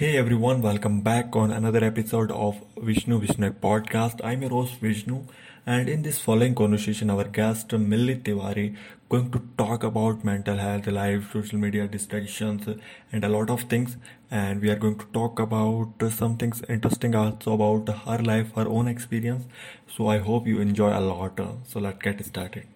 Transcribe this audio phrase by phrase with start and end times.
[0.00, 4.22] Hey everyone, welcome back on another episode of Vishnu Vishnu podcast.
[4.24, 5.26] I'm your host Vishnu,
[5.66, 8.78] and in this following conversation, our guest Milli Tewari
[9.10, 12.66] going to talk about mental health, life, social media distractions,
[13.12, 13.98] and a lot of things.
[14.30, 18.66] And we are going to talk about some things interesting also about her life, her
[18.68, 19.44] own experience.
[19.86, 21.38] So I hope you enjoy a lot.
[21.66, 22.66] So let's get started.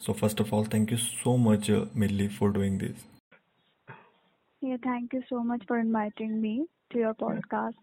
[0.00, 3.11] So first of all, thank you so much, Milli, for doing this.
[4.62, 7.74] Yeah, thank you so much for inviting me to your podcast.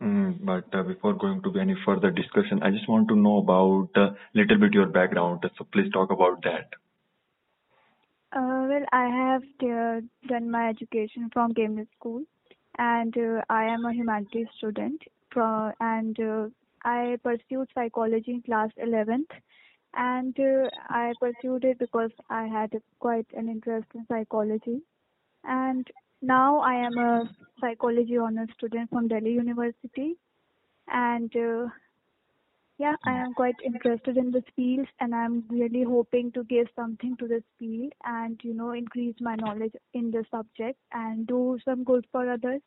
[0.00, 3.38] Mm, but uh, before going to be any further discussion, I just want to know
[3.38, 5.44] about a uh, little bit your background.
[5.58, 6.68] So please talk about that.
[8.32, 12.22] Uh, well, I have uh, done my education from Cambridge School,
[12.78, 15.02] and uh, I am a humanities student.
[15.32, 16.46] From, and uh,
[16.84, 19.30] I pursued psychology in class 11th,
[19.94, 24.82] and uh, I pursued it because I had quite an interest in psychology.
[25.44, 25.84] And
[26.22, 30.16] now I am a psychology honors student from Delhi University,
[30.88, 31.66] and uh,
[32.78, 37.16] yeah, I am quite interested in this field, and I'm really hoping to give something
[37.18, 41.84] to this field and you know increase my knowledge in the subject and do some
[41.84, 42.60] good for others.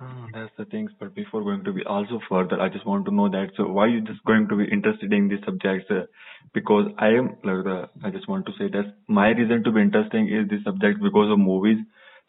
[0.00, 0.92] Oh, that's the things.
[1.00, 3.50] But before going to be also further, I just want to know that.
[3.56, 5.90] So why you just going to be interested in these subjects?
[5.90, 6.06] Uh,
[6.54, 7.88] because I am like the.
[8.04, 11.32] I just want to say that my reason to be interesting is this subject because
[11.32, 11.78] of movies.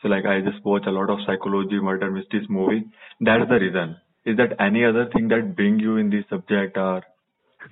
[0.02, 2.86] So like I just watch a lot of psychology, murder mysteries movie.
[3.20, 3.98] That's the reason.
[4.26, 7.04] Is that any other thing that bring you in this subject or?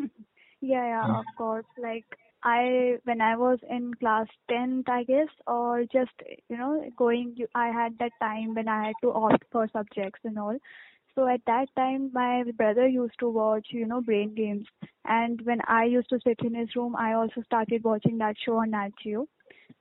[0.61, 1.65] yeah, yeah, of course.
[1.81, 2.05] Like
[2.43, 6.11] I, when I was in class 10th, I guess, or just,
[6.49, 10.37] you know, going, I had that time when I had to opt for subjects and
[10.37, 10.57] all.
[11.15, 14.67] So at that time, my brother used to watch, you know, Brain Games.
[15.05, 18.57] And when I used to sit in his room, I also started watching that show
[18.57, 19.27] on Nat Geo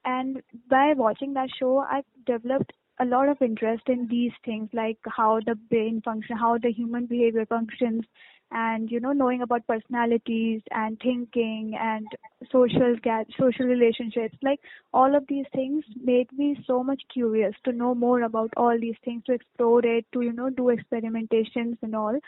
[0.05, 4.99] and by watching that show i developed a lot of interest in these things like
[5.17, 8.05] how the brain function how the human behavior functions
[8.53, 12.07] and you know knowing about personalities and thinking and
[12.53, 12.95] social
[13.39, 14.37] social relationships.
[14.43, 14.61] Like
[14.93, 18.95] all of these things made me so much curious to know more about all these
[19.05, 22.19] things to explore it to you know do experimentations and all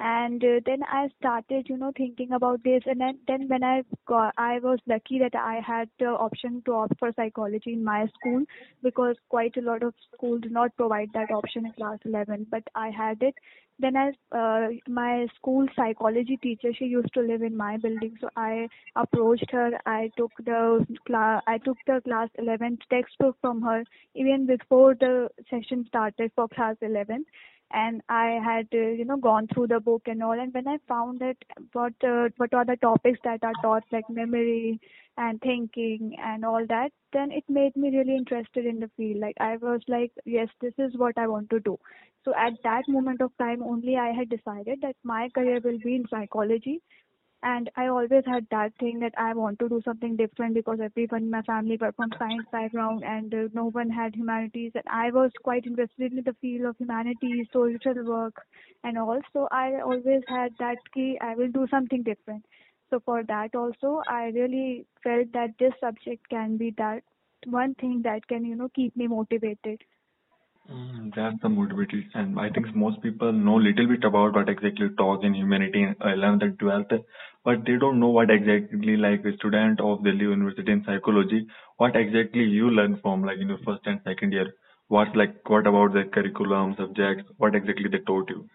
[0.00, 2.82] and uh, then i started you know thinking about this.
[2.86, 6.72] And then then when i got i was lucky that i had the option to
[6.72, 8.44] opt for psychology in my school
[8.82, 12.62] because quite a lot of schools do not provide that option in class 11 but
[12.74, 13.34] i had it.
[13.78, 18.16] Then as uh, my school psychology teacher she used to live in my building.
[18.20, 19.70] So i approached her.
[19.86, 23.84] I took the class i took the class 11th textbook from her
[24.14, 27.24] even before the session started for class 11
[27.72, 30.32] and I had uh, you know gone through the book and all.
[30.32, 31.36] And when I found that
[31.72, 34.80] what uh, what are the topics that are taught like memory
[35.16, 39.20] and thinking and all that then it made me really interested in the field.
[39.20, 41.78] Like I was like yes this is what I want to do.
[42.24, 45.96] So at that moment of time only I had decided that my career will be
[45.96, 46.80] in psychology
[47.42, 51.22] and I always had that thing that I want to do something different because everyone
[51.22, 55.10] in my family were from science background and uh, no one had humanities and I
[55.10, 58.34] was quite interested in the field of humanities, social work
[58.84, 59.20] and all.
[59.32, 62.44] So I always had that key, I will do something different.
[62.90, 67.02] So for that also, I really felt that this subject can be that
[67.46, 69.82] one thing that can, you know, keep me motivated.
[70.70, 74.88] Mm, that's the motivation, and I think most people know little bit about what exactly
[74.96, 77.04] taught in humanity in 11th and 12th,
[77.44, 81.48] but they don't know what exactly like a student of Delhi University in psychology,
[81.78, 84.46] what exactly you learn from like in your first and second year.
[84.86, 88.48] What's like what about the curriculum, subjects, what exactly they taught you?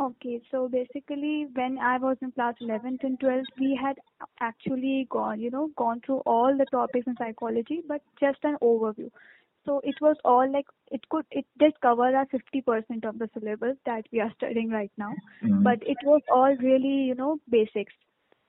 [0.00, 3.96] Okay, so basically when I was in class 11th and 12th, we had
[4.38, 9.10] actually gone, you know, gone through all the topics in psychology, but just an overview
[9.66, 13.76] so it was all like it could it did cover our 50% of the syllabus
[13.86, 15.14] that we are studying right now.
[15.44, 15.62] Mm-hmm.
[15.62, 17.92] but it was all really you know basics.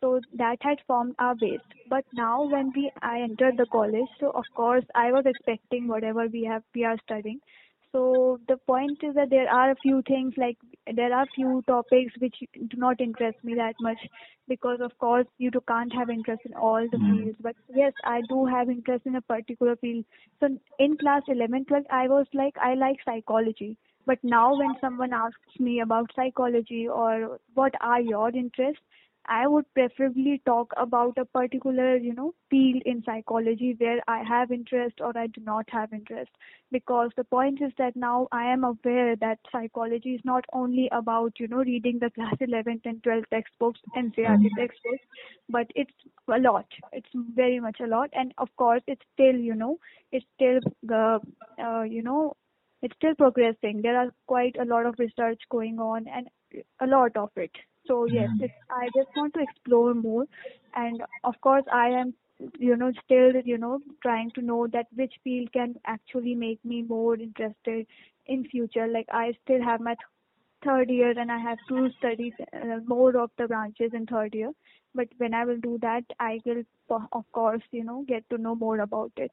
[0.04, 1.60] So that had formed our base.
[1.88, 6.28] But now when we i entered the college so of course i was expecting whatever
[6.28, 7.40] we have we are studying
[7.92, 10.58] so the point is that there are a few things like
[10.96, 13.98] there are few topics which do not interest me that much
[14.48, 17.18] because of course you can't have interest in all the mm.
[17.18, 17.38] fields.
[17.42, 20.06] But yes i do have interest in a particular field.
[20.40, 20.50] So
[20.80, 23.78] in class 11 12 i was like i like psychology.
[24.06, 28.82] But now when someone asks me about psychology or what are your interests
[29.28, 34.52] I would preferably talk about a particular, you know, field in psychology where I have
[34.52, 36.32] interest or I do not have interest.
[36.72, 41.34] Because the point is that now I am aware that psychology is not only about,
[41.40, 44.60] you know, reading the class 11th and 12th textbooks, NCERT mm-hmm.
[44.60, 45.04] textbooks,
[45.50, 45.94] but it's
[46.28, 46.66] a lot.
[46.92, 48.10] It's very much a lot.
[48.14, 49.78] And of course, it's still, you know,
[50.12, 51.20] it's still, the,
[51.64, 52.36] uh, you know,
[52.82, 53.82] it's still progressing.
[53.82, 56.28] There are quite a lot of research going on and
[56.80, 57.52] a lot of it.
[57.88, 58.40] So yes, Mm.
[58.40, 60.26] it's, I just want to explore more,
[60.76, 62.14] and of course I am,
[62.60, 66.82] you know, still you know trying to know that which field can actually make me
[66.84, 67.88] more interested
[68.26, 68.88] in future.
[68.88, 70.08] Like I still have my th-
[70.64, 74.52] third year and I have to study uh, more of the branches in third year.
[74.96, 76.64] But when I will do that, I will
[77.12, 79.32] of course you know get to know more about it.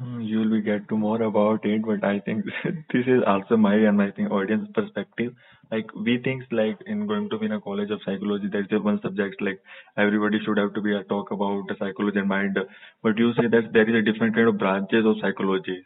[0.00, 2.44] Mm, You will get to more about it, but I think
[2.92, 5.34] this is also my and I think audience perspective.
[5.70, 8.84] Like we think like in going to be in a college of psychology, there's just
[8.84, 9.60] one subject like
[9.96, 12.58] everybody should have to be a talk about the psychology and mind.
[13.02, 15.82] But you say that there is a different kind of branches of psychology.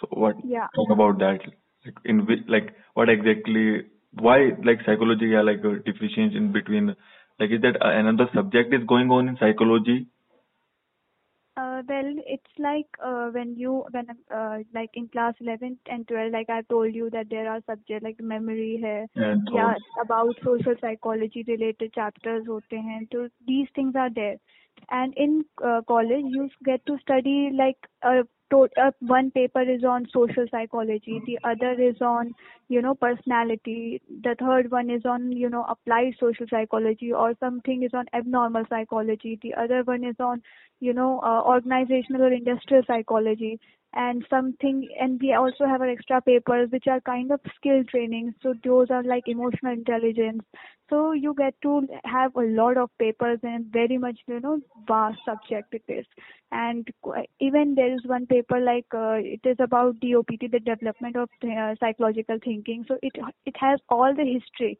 [0.00, 0.68] So what Yeah.
[0.74, 1.40] talk about that?
[1.84, 3.82] Like in which like what exactly
[4.28, 6.94] why like psychology yeah like a differentiation in between
[7.40, 10.06] like is that another subject is going on in psychology?
[11.74, 16.32] uh, well it's like uh, when you when uh, like in class 11 and 12
[16.32, 19.06] like i told you that there are subject like memory hai.
[19.16, 23.08] Yeah, yeah about social psychology related chapters hote hain.
[23.12, 24.36] So these things are there.
[24.90, 29.84] And in uh, college, you get to study like a to- uh, one paper is
[29.84, 32.34] on social psychology, the other is on
[32.68, 37.82] you know personality, the third one is on you know applied social psychology, or something
[37.82, 40.42] is on abnormal psychology, the other one is on
[40.80, 43.58] you know uh, organizational or industrial psychology
[43.94, 48.34] and something and we also have our extra papers which are kind of skill training
[48.42, 50.42] so those are like emotional intelligence.
[50.90, 55.18] So you get to have a lot of papers and very much you know vast
[55.24, 56.06] subject it is.
[56.52, 56.86] And
[57.40, 61.74] even there is one paper like uh, it is about DOPT the development of uh,
[61.80, 62.84] psychological thinking.
[62.86, 63.12] So it
[63.46, 64.78] it has all the history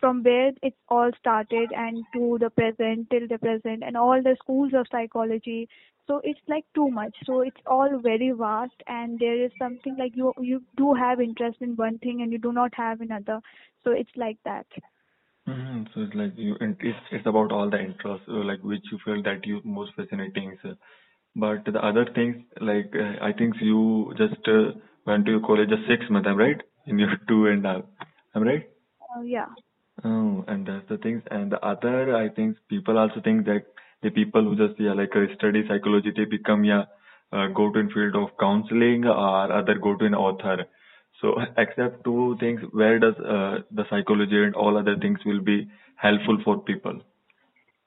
[0.00, 4.36] from where it all started and to the present till the present and all the
[4.42, 5.68] schools of psychology.
[6.06, 7.14] So it's like too much.
[7.24, 11.58] So it's all very vast and there is something like you you do have interest
[11.60, 13.40] in one thing and you do not have another.
[13.84, 14.66] So it's like that.
[15.46, 18.98] Hmm So it's like you, it's it's about all the interests, uh, like which you
[19.04, 20.56] feel that you most fascinating.
[20.62, 20.74] So,
[21.34, 24.72] but the other things, like uh, I think you just uh,
[25.06, 26.60] went to college just six months, I'm right?
[26.86, 27.84] In your two and a half,
[28.34, 28.68] I'm right?
[29.16, 29.46] uh, yeah
[30.04, 31.22] Oh, and that's the things.
[31.30, 33.64] And the other, I think people also think that
[34.02, 36.84] the people who just yeah like uh, study psychology, they become yeah
[37.32, 40.66] uh, go to in field of counseling or other go to an author.
[41.20, 45.68] So except two things, where does uh, the psychology and all other things will be
[45.96, 47.00] helpful for people?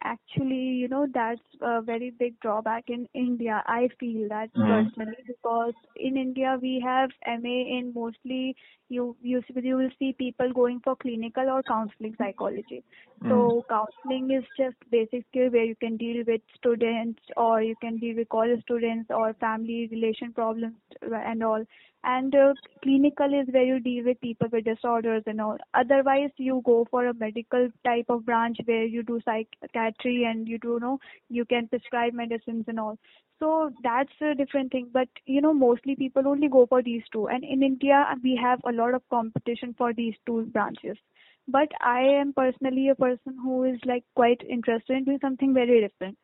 [0.03, 3.63] Actually, you know, that's a very big drawback in India.
[3.67, 4.89] I feel that Mm-hmm.
[4.93, 8.55] personally because in India we have MA in mostly
[8.89, 12.83] you you you will see people going for clinical or counseling psychology.
[13.23, 13.29] Mm.
[13.29, 17.97] So counseling is just basic skill where you can deal with students or you can
[17.97, 21.63] deal with college students or family relation problems and all.
[22.03, 25.57] And uh, clinical is where you deal with people with disorders and all.
[25.73, 30.59] Otherwise, you go for a medical type of branch where you do psychiatry and you
[30.59, 30.99] do know
[31.29, 32.97] you can prescribe medicines and all.
[33.39, 34.89] So that's a different thing.
[34.93, 37.27] But you know, mostly people only go for these two.
[37.27, 40.97] And in India, we have a lot of competition for these two branches.
[41.47, 45.81] But I am personally a person who is like quite interested in doing something very
[45.81, 46.17] different.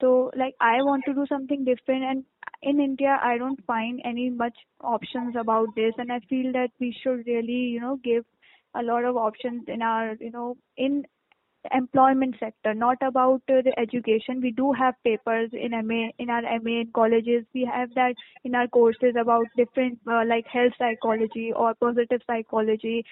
[0.00, 2.24] So like I want to do something different and
[2.62, 6.94] in India I don't find any much options about this and I feel that we
[7.02, 8.24] should really, you know, give
[8.74, 11.04] a lot of options in our, you know, in
[11.72, 14.40] employment sector, not about uh, the education.
[14.40, 17.44] We do have papers in MA, in our MA in colleges.
[17.54, 18.14] We have that
[18.44, 23.04] in our courses about different, uh, like health psychology or positive psychology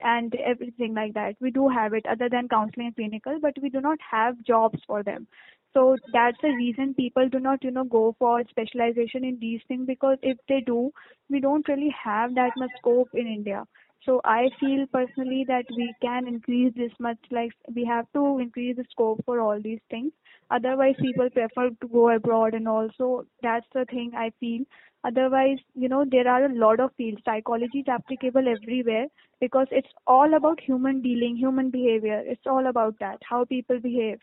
[0.00, 1.36] and everything like that.
[1.40, 4.78] We do have it other than counseling and clinical, but we do not have jobs
[4.86, 5.26] for them.
[5.74, 9.86] So that's the reason people do not, you know, go for specialization in these things
[9.86, 10.92] because if they do,
[11.28, 13.64] we don't really have that much scope in India.
[14.04, 18.76] So I feel personally that we can increase this much, like we have to increase
[18.76, 20.12] the scope for all these things.
[20.50, 24.64] Otherwise, people prefer to go abroad and also that's the thing I feel.
[25.04, 27.22] Otherwise, you know, there are a lot of fields.
[27.24, 29.06] Psychology is applicable everywhere
[29.40, 32.22] because it's all about human dealing, human behavior.
[32.26, 34.18] It's all about that, how people behave.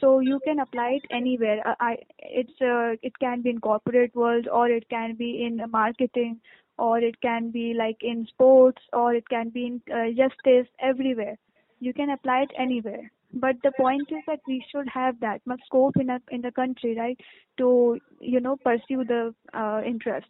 [0.00, 1.62] So you can apply it anywhere.
[1.80, 6.40] I, it's uh, it can be in corporate world or it can be in marketing
[6.78, 11.36] or it can be like in sports or it can be in uh, justice everywhere.
[11.80, 13.10] You can apply it anywhere.
[13.32, 16.52] But the point is that we should have that much scope in a, in the
[16.52, 17.18] country, right,
[17.58, 20.28] to you know pursue the uh, interest.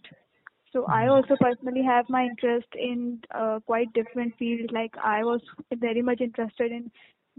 [0.72, 4.72] So I also personally have my interest in uh, quite different fields.
[4.72, 5.40] Like I was
[5.76, 6.90] very much interested in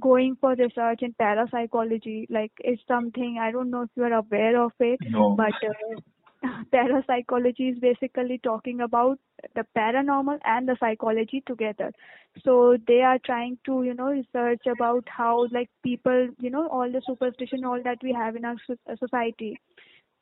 [0.01, 2.27] going for research in parapsychology.
[2.29, 5.35] Like it's something I don't know if you are aware of it, No.
[5.35, 5.99] but uh,
[6.71, 9.19] parapsychology is basically talking about
[9.55, 11.91] the paranormal and the psychology together.
[12.43, 16.91] So they are trying to you know research about how like people you know all
[16.91, 19.59] the superstition all that we have in our so- uh, society.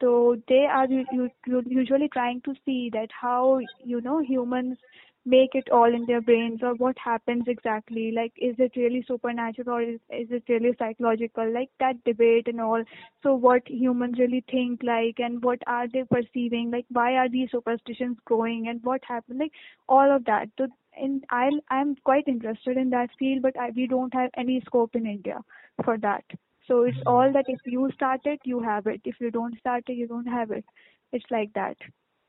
[0.01, 4.77] So they are usually trying to see that how you know humans
[5.25, 8.11] make it all in their brains or what happens exactly?
[8.11, 11.51] Like is it really supernatural or is, is it really psychological?
[11.51, 12.83] Like that debate and all.
[13.21, 16.71] So what humans really think like and what are they perceiving?
[16.71, 19.39] Like why are these superstitions growing and what happened?
[19.39, 19.53] Like
[19.87, 20.49] all of that.
[20.57, 24.61] So and i i'm quite interested in that field but I, we don't have any
[24.65, 25.39] scope in india
[25.83, 26.23] for that.
[26.67, 27.07] So it's mm-hmm.
[27.07, 29.01] all that if you start it you have it.
[29.03, 30.65] If you don't start it you don't have it.
[31.11, 31.77] It's like that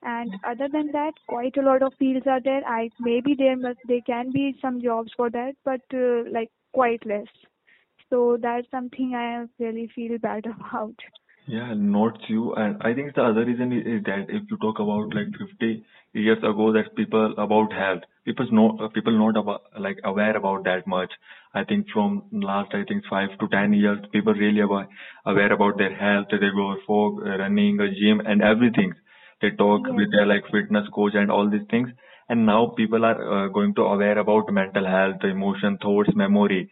[0.04, 3.78] and other than that quite a lot of fields are there i maybe there must
[3.88, 7.26] there can be some jobs for that but uh, like quite less
[8.10, 11.10] so that's something i really feel bad about
[11.52, 12.54] Yeah, not you.
[12.54, 15.84] And I think the other reason is, is that if you talk about like 50
[16.14, 20.86] years ago, that people about health, people know people not about like aware about that
[20.86, 21.12] much.
[21.52, 24.88] I think from last I think five to 10 years, people really aware
[25.34, 26.28] aware about their health.
[26.30, 27.04] They go for
[27.42, 28.94] running, a gym, and everything.
[29.44, 31.90] They talk yes with their like fitness coach and all these things.
[32.28, 36.70] And now people are uh, going to aware about mental health, emotion, thoughts, memory,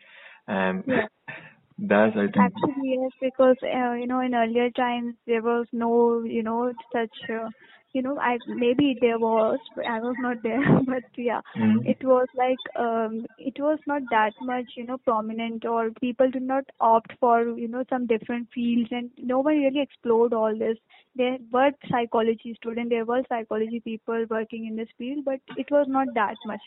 [0.48, 1.08] and yes
[1.78, 2.54] that's I think.
[2.54, 7.14] Actually, yes, because uh, you know, in earlier times there was no, you know, such,
[7.30, 7.50] uh,
[7.92, 9.58] you know, I maybe there was,
[9.88, 10.61] I was not there.
[10.87, 11.87] But yeah, Mm.
[11.87, 16.42] it was like um, it was not that much, you know, prominent, or people did
[16.42, 20.78] not opt for, you know, some different fields, and no one really explored all this.
[21.14, 25.87] There were psychology students, there were psychology people working in this field, but it was
[25.88, 26.61] not that much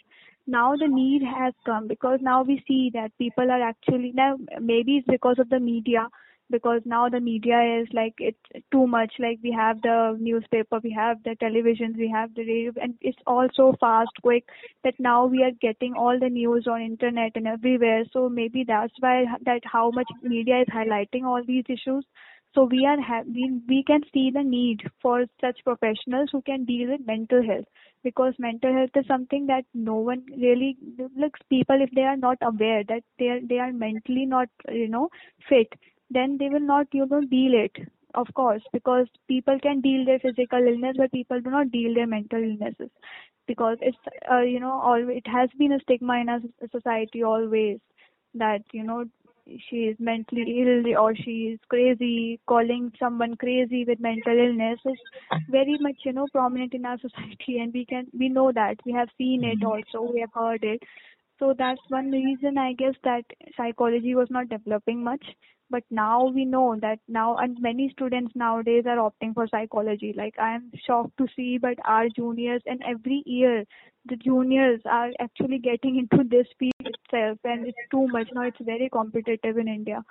[0.47, 4.97] now the need has come because now we see that people are actually now maybe
[4.97, 6.07] it's because of the media
[6.49, 9.13] because now the media is like it's too much.
[9.19, 13.17] Like we have the newspaper we have the televisions we have the radio and it's
[13.25, 14.45] all so fast quick
[14.83, 18.03] that now we are getting all the news on internet and everywhere.
[18.13, 22.05] So maybe that's why that how much media is highlighting all these issues.
[22.53, 26.63] So we are ha- we, we can see the need for such professionals who can
[26.65, 27.65] deal with mental health
[28.03, 30.77] because mental health is something that no one really
[31.17, 34.87] looks people if they are not aware that they are they are mentally not you
[34.87, 35.09] know
[35.49, 35.73] fit
[36.09, 37.75] then they will not you know deal it
[38.15, 42.07] of course because people can deal their physical illness but people do not deal their
[42.07, 42.89] mental illnesses.
[43.47, 43.97] Because it's
[44.31, 46.39] uh, you know all it has been a stigma in our
[46.71, 47.79] society always
[48.35, 49.05] that you know
[49.69, 54.97] she is mentally ill or she is crazy calling someone crazy with mental illness is
[55.49, 58.75] very much you know prominent in our society and we can we know that.
[58.85, 59.65] We have seen it Mm.
[59.65, 60.11] also.
[60.11, 60.81] We have heard it.
[61.39, 63.23] So that's one reason i guess that
[63.57, 65.25] psychology was not developing much
[65.69, 70.13] but now we know that now and many students nowadays are opting for psychology.
[70.15, 73.65] Like i am shocked to see but our juniors and every year
[74.07, 78.29] the juniors are actually getting into this field itself and it's too much.
[78.33, 80.03] Now it's very competitive in india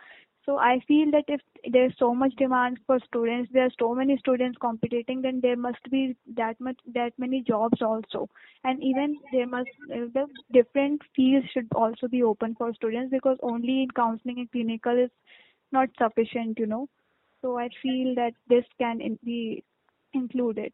[0.47, 1.41] so I feel that if
[1.73, 5.91] there's so much demand for students, there are so many students competing, then there must
[5.91, 8.29] be that much that many jobs also,
[8.63, 13.39] and even there must uh, the different fields should also be open for students because
[13.43, 15.11] only in counseling and clinical is
[15.73, 16.89] not sufficient, you know.
[17.41, 19.65] So I feel that this can be
[20.13, 20.73] included.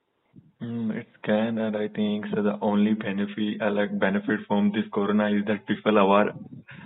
[0.62, 4.84] Mm, it can, and I think so the only benefit, uh, like benefit from this
[4.92, 6.32] corona is that people are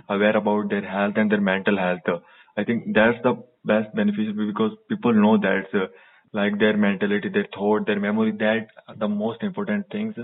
[0.09, 2.21] aware about their health and their mental health.
[2.57, 5.87] I think that's the best benefit because people know that, uh,
[6.33, 10.15] like their mentality, their thought, their memory, that are the most important things,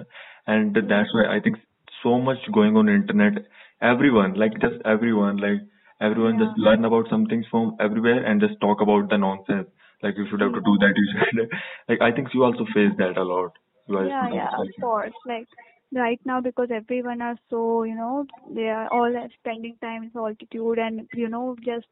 [0.47, 1.57] and that's why I think
[2.03, 3.45] so much going on internet.
[3.81, 5.61] Everyone, like just everyone, like
[5.99, 9.67] everyone yeah, just learn about some things from everywhere and just talk about the nonsense.
[10.03, 10.93] Like you should have to do that.
[10.95, 11.49] You should.
[11.89, 13.51] Like I think you also face that a lot.
[13.87, 15.13] You are Yeah, yeah, of course.
[15.25, 15.47] Like
[15.93, 20.79] right now, because everyone are so, you know, they are all spending time in solitude,
[20.79, 21.87] and you know, just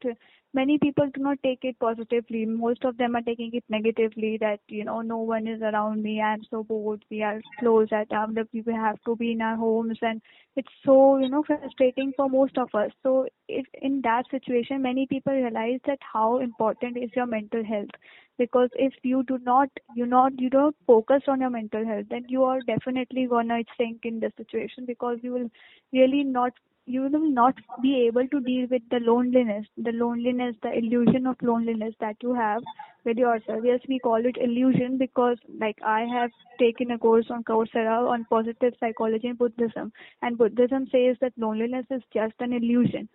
[0.53, 2.45] many people do not take it positively.
[2.45, 4.37] Most of them are taking it negatively.
[4.39, 6.21] That you know, no one is around me.
[6.21, 7.03] I'm so bored.
[7.09, 10.21] We are closed at um, the people have to be in our homes, and
[10.55, 12.91] it's so you know frustrating for most of us.
[13.03, 17.89] So, if in that situation, many people realize that how important is your mental health
[18.37, 22.25] because if you do not you not you don't focus on your mental health then
[22.29, 25.49] you are definitely gonna sink in the situation because you will
[25.93, 26.53] really not
[26.89, 31.35] you will not be able to deal with the loneliness the loneliness the illusion of
[31.41, 32.61] loneliness that you have
[33.05, 33.61] with yourself.
[33.63, 38.25] Yes we call it illusion because like i have taken a course on coursera on
[38.29, 39.91] positive psychology and buddhism
[40.21, 43.07] and buddhism says that loneliness is just an illusion.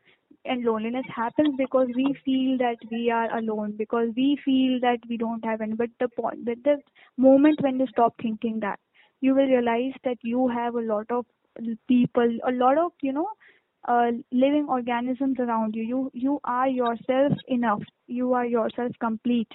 [0.47, 5.17] And loneliness happens because we feel that we are alone because we feel that we
[5.17, 5.75] don't have any.
[5.75, 6.79] But the point but the
[7.17, 8.79] moment when you stop thinking that
[9.21, 11.25] you will realize that you have a lot of
[11.89, 13.29] people a lot of you know
[13.87, 15.83] uh, living organisms around you.
[15.83, 17.83] You you are yourself enough.
[18.07, 19.51] You are yourself complete.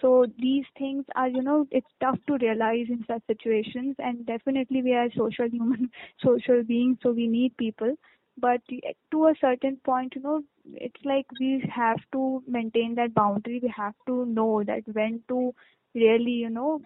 [0.00, 3.96] So these things are you know it's tough to realize in such situations.
[3.98, 5.90] And definitely we are social human
[6.24, 7.94] social beings so we need people.
[8.40, 8.60] But
[9.12, 10.42] to a certain point you know
[10.74, 13.60] it's like we have to maintain that boundary.
[13.62, 15.54] We have to know that when to
[15.94, 16.80] really you know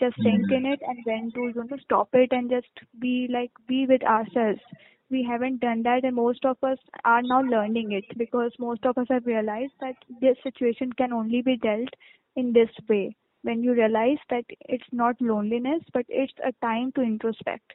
[0.00, 2.68] just sink in it and when to you know stop it and just
[3.00, 4.60] be like be with ourselves
[5.10, 8.98] we haven't done that and most of us are now learning it because most of
[8.98, 11.88] us have realized that this situation can only be dealt
[12.36, 13.16] in this way.
[13.42, 17.72] When you realize that it's not loneliness but it's a time to introspect.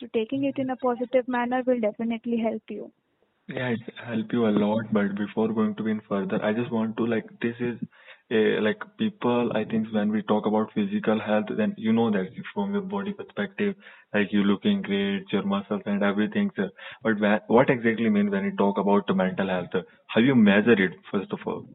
[0.00, 2.90] So taking it in a positive manner will definitely help you.
[3.46, 6.96] Yeah, it help you a lot, but before going to in further, I just want
[6.96, 7.78] to like this is
[8.30, 9.52] a like people.
[9.54, 13.12] I think when we talk about physical health, then you know that from your body
[13.12, 13.74] perspective,
[14.14, 16.50] like you looking great, your muscles and everything.
[16.56, 16.70] Sir.
[17.02, 19.84] But when, what exactly mean when you talk about the mental health?
[20.08, 21.66] How you measure it first of all?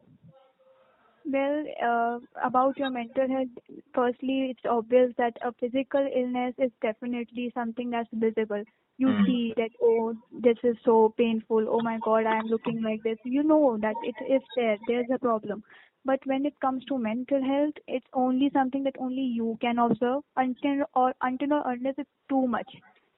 [1.24, 3.48] Well, uh, about your mental health,
[3.94, 8.64] firstly, it's obvious that a physical illness is definitely something that's visible.
[8.98, 9.24] You Mm.
[9.24, 11.66] see that, oh, this is so painful.
[11.68, 13.18] Oh my God, I am looking like this.
[13.22, 14.78] You know that it is there.
[14.86, 15.62] There's a problem.
[16.04, 20.22] But when it comes to mental health, it's only something that only you can observe
[20.36, 22.70] until or until or unless it's too much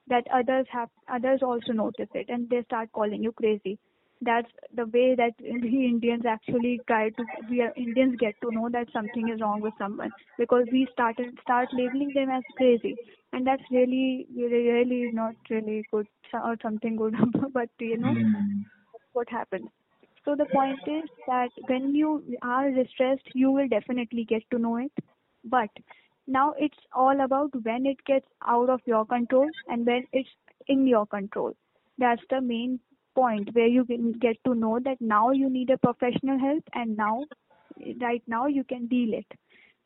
[0.07, 3.77] that others have others also notice it and they start calling you crazy.
[4.21, 8.69] That's the way that we Indians actually try to we are Indians get to know
[8.71, 12.97] that something is wrong with someone because we started start labeling them as crazy.
[13.33, 17.15] And that's really really really not really good or something good
[17.53, 18.65] but you know Mm.
[19.13, 19.69] what happens
[20.25, 24.77] so the point is that when you are distressed you will definitely get to know
[24.77, 24.91] it.
[25.43, 25.69] But
[26.27, 30.29] now it's all about when it gets out of your control and when it's
[30.67, 31.53] in your control.
[31.97, 32.79] That's the main
[33.15, 36.95] point where you can get to know that now you need a professional help and
[36.95, 37.25] now
[38.01, 39.27] right now you can deal it.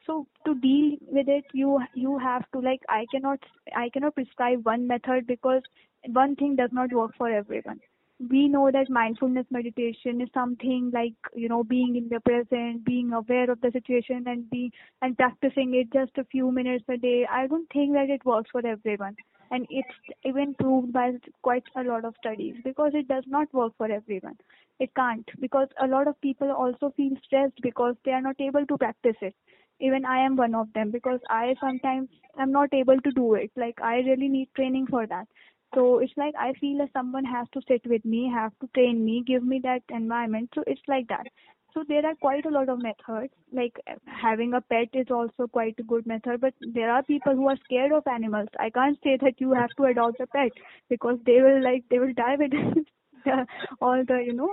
[0.05, 3.39] So to deal with it you you have to like i cannot
[3.75, 5.61] i cannot prescribe one method because
[6.05, 7.81] one thing does not work for everyone
[8.19, 13.13] we know that mindfulness meditation is something like you know being in the present being
[13.13, 17.27] aware of the situation and be and practicing it just a few minutes a day.
[17.31, 19.15] I don't think that it works for everyone.
[19.51, 19.87] And it's
[20.25, 24.35] even proved by quite a lot of studies because it does not work for everyone.
[24.79, 28.65] It can't because a lot of people also feel stressed because they are not able
[28.65, 29.35] to practice it.
[29.79, 33.51] Even i am one of them because i sometimes am not able to do it.
[33.55, 35.27] Like i really need training for that
[35.73, 39.03] so it's like I feel that someone has to sit with me, have to train
[39.03, 40.49] me, give me that environment.
[40.55, 41.27] So it's like that.
[41.73, 43.33] So there are quite a lot of methods.
[43.53, 43.73] Like
[44.05, 47.57] having a pet is also quite a good method, but there are people who are
[47.65, 48.47] scared of animals.
[48.59, 50.51] I can't say that you have to adopt a pet
[50.89, 52.51] because they will like they will die with
[53.25, 53.45] the,
[53.81, 54.51] all the you know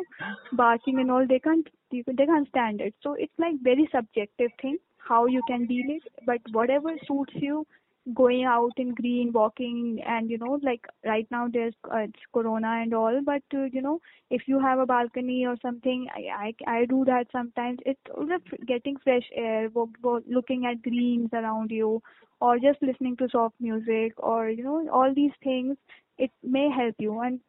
[0.52, 1.26] barking and all.
[1.26, 2.94] They can't they can't stand it.
[3.02, 6.02] So it's like very subjective thing how you can deal it.
[6.26, 7.66] But whatever suits you,
[8.12, 12.80] going out in green walking and you know like right now there's uh, it's corona
[12.82, 13.98] and all but uh, you know
[14.30, 17.78] if you have a balcony or something i i, I do that sometimes.
[17.86, 22.02] It's just getting fresh air wo- wo- looking at greens around you
[22.40, 25.76] or just listening to soft music or you know all these things
[26.18, 27.18] it may help you.
[27.20, 27.40] And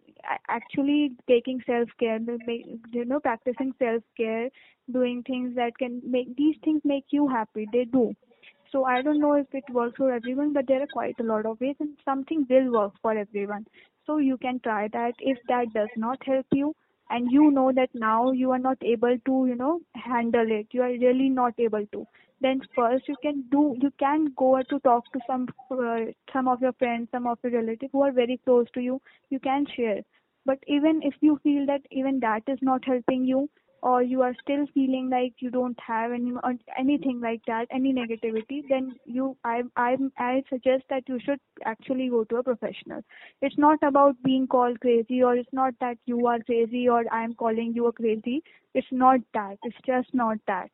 [0.49, 2.19] actually taking self care
[2.91, 4.49] you know practicing self care
[4.91, 8.13] doing things that can make these things make you happy they do
[8.75, 11.45] so I don't know if it works for everyone, but there are quite a lot
[11.45, 13.65] of ways and something will work for everyone.
[14.05, 15.13] So you can try that.
[15.19, 16.75] If that does not help you
[17.09, 20.81] and you know that now you are not able to, you know, handle it, you
[20.81, 22.05] are really not able to,
[22.41, 26.61] then first you can do, you can go to talk to some, uh, some of
[26.61, 28.99] your friends, some of your relatives who are very close to you.
[29.29, 30.01] You can share.
[30.45, 33.49] But even if you feel that even that is not helping you,
[33.89, 36.31] or you are still feeling like you don't have any
[36.83, 39.89] anything like that any negativity then you i i
[40.27, 41.39] i suggest that you should
[41.73, 43.03] actually go to a professional.
[43.41, 47.35] It's not about being called crazy or it's not that you are crazy or i'm
[47.35, 48.41] calling you a crazy.
[48.73, 49.57] It's not that.
[49.63, 50.71] It's just not that.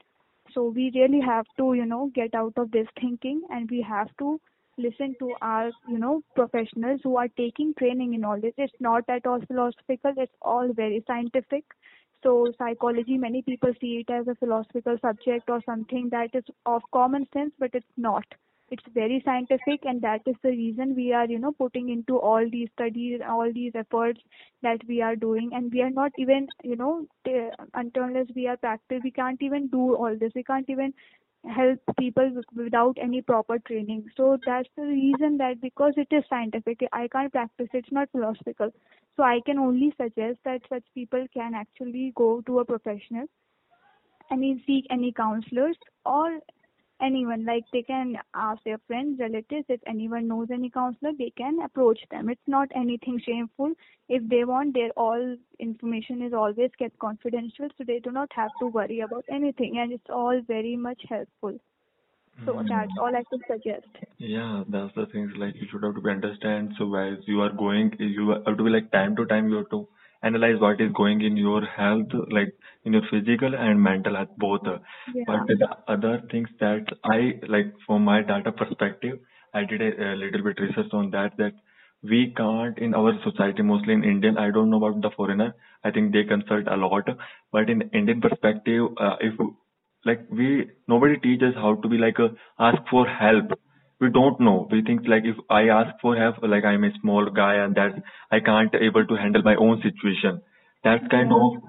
[0.53, 4.15] So we really have to you know get out of this thinking and we have
[4.19, 4.39] to
[4.77, 8.53] listen to our you know professionals who are taking training in all this.
[8.57, 10.13] It's not at all philosophical.
[10.17, 11.65] It's all very scientific
[12.23, 16.81] so psychology, many people see it as a philosophical subject or something that is of
[16.93, 18.25] common sense, but it's not.
[18.75, 22.45] it's very scientific and that is the reason we are you know putting into all
[22.53, 24.21] these studies all these efforts
[24.67, 26.91] that we are doing and we are not even you know
[27.25, 27.49] t-
[27.81, 30.93] until unless we are practice we can't even do all this we can't even
[31.47, 34.05] help people without any proper training.
[34.15, 38.71] So that's the reason that because it is scientific i can't practice it's not philosophical.
[39.17, 43.25] So i can only suggest that such people can actually go to a professional
[44.31, 46.39] any seek any counselors or
[47.01, 47.45] anyone.
[47.45, 51.99] Like they can ask their friends relatives if anyone knows any counselor they can approach
[52.11, 52.29] them.
[52.29, 53.73] It's not anything shameful.
[54.09, 58.51] If they want their all information is always kept confidential so they do not have
[58.59, 61.57] to worry about anything and it's all very much helpful.
[62.45, 62.67] So mm-hmm.
[62.67, 63.87] that's all i could suggest.
[64.17, 66.73] Yeah, that's the things like you should have to be understand.
[66.77, 69.69] So as you are going, you have to be like time to time you have
[69.71, 69.87] to
[70.23, 72.53] analyze what is going in your health, like
[72.85, 74.61] in your physical and mental health both.
[75.13, 79.19] yeah But the other things that I like from my data perspective,
[79.53, 81.53] I did a, a little bit research on that that
[82.03, 84.37] we can't in our society, mostly in Indian.
[84.37, 85.53] I don't know about the foreigner.
[85.83, 87.07] I think they consult a lot,
[87.51, 89.33] but in Indian perspective, uh, if
[90.05, 92.29] like we nobody teaches how to be like a,
[92.59, 93.51] ask for help
[94.01, 94.67] we don't know.
[94.71, 98.01] We think like if i ask for help like i'm a small guy and that
[98.31, 100.41] i can't able to handle my own situation.
[100.83, 101.61] That's kind of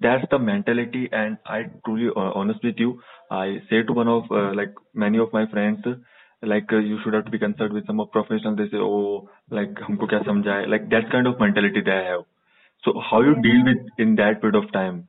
[0.00, 1.08] that's the mentality.
[1.12, 3.00] And i truly uh, honest with you
[3.30, 5.86] i say to one of uh, like many of my friends
[6.42, 9.28] like uh, you should have to be concerned with some of professionals they say oh
[9.58, 12.24] like humko kya samjhaye like that kind of mentality they have.
[12.84, 15.08] So how you deal with in that period of time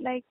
[0.00, 0.24] like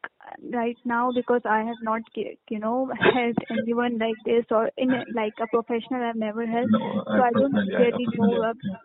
[0.54, 5.34] right now because I have not you know helped anyone like this or in like
[5.41, 8.78] a professional I've never helped no so i I don't personally i really know yeah.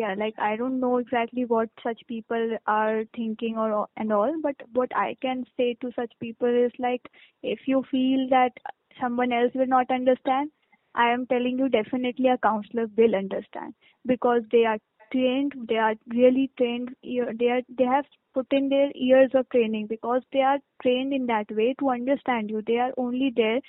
[0.00, 4.56] yeah like I don't know exactly what such people are thinking or and all but
[4.72, 7.02] what I can say to such people is like
[7.42, 8.52] if you feel that
[9.00, 10.50] someone else will not understand
[10.94, 13.74] I am telling you definitely a counselor will understand
[14.06, 14.78] because they are
[15.12, 19.86] trained they are really trained they are they have put in their years of training
[19.86, 22.62] because they are trained in that way to understand you.
[22.66, 23.60] They are only there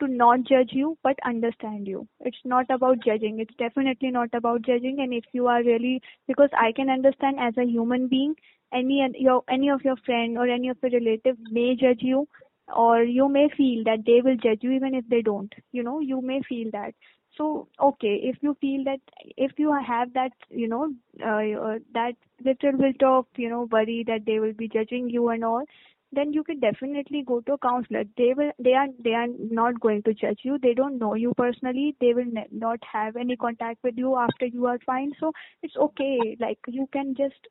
[0.00, 2.06] to not judge you but understand you.
[2.20, 3.40] It's not about judging.
[3.40, 5.00] It's definitely not about judging.
[5.00, 8.34] And if you are really because i can understand as a human being
[8.72, 12.26] any your any of your friend or any of your relative may judge you
[12.74, 15.52] or you may feel that they will judge you even if they don't.
[15.72, 16.94] You know you may feel that
[17.36, 19.00] so okay if you feel that
[19.36, 20.84] if you have that you know
[21.26, 22.14] uh, that
[22.44, 25.64] little bit of you know worry that they will be judging you and all
[26.12, 28.04] then you can definitely go to a counselor.
[28.18, 30.58] They will they are they are not going to judge you.
[30.62, 31.96] They don't know you personally.
[32.00, 35.12] They will ne- not have any contact with you after you are fine.
[35.18, 36.36] So it's okay.
[36.38, 37.48] Like you can just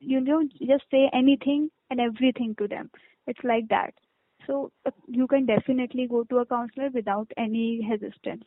[0.00, 2.90] you know just say anything and everything to them.
[3.26, 3.92] It's like that.
[4.46, 8.44] So uh, you can definitely go to a counselor without any hesistance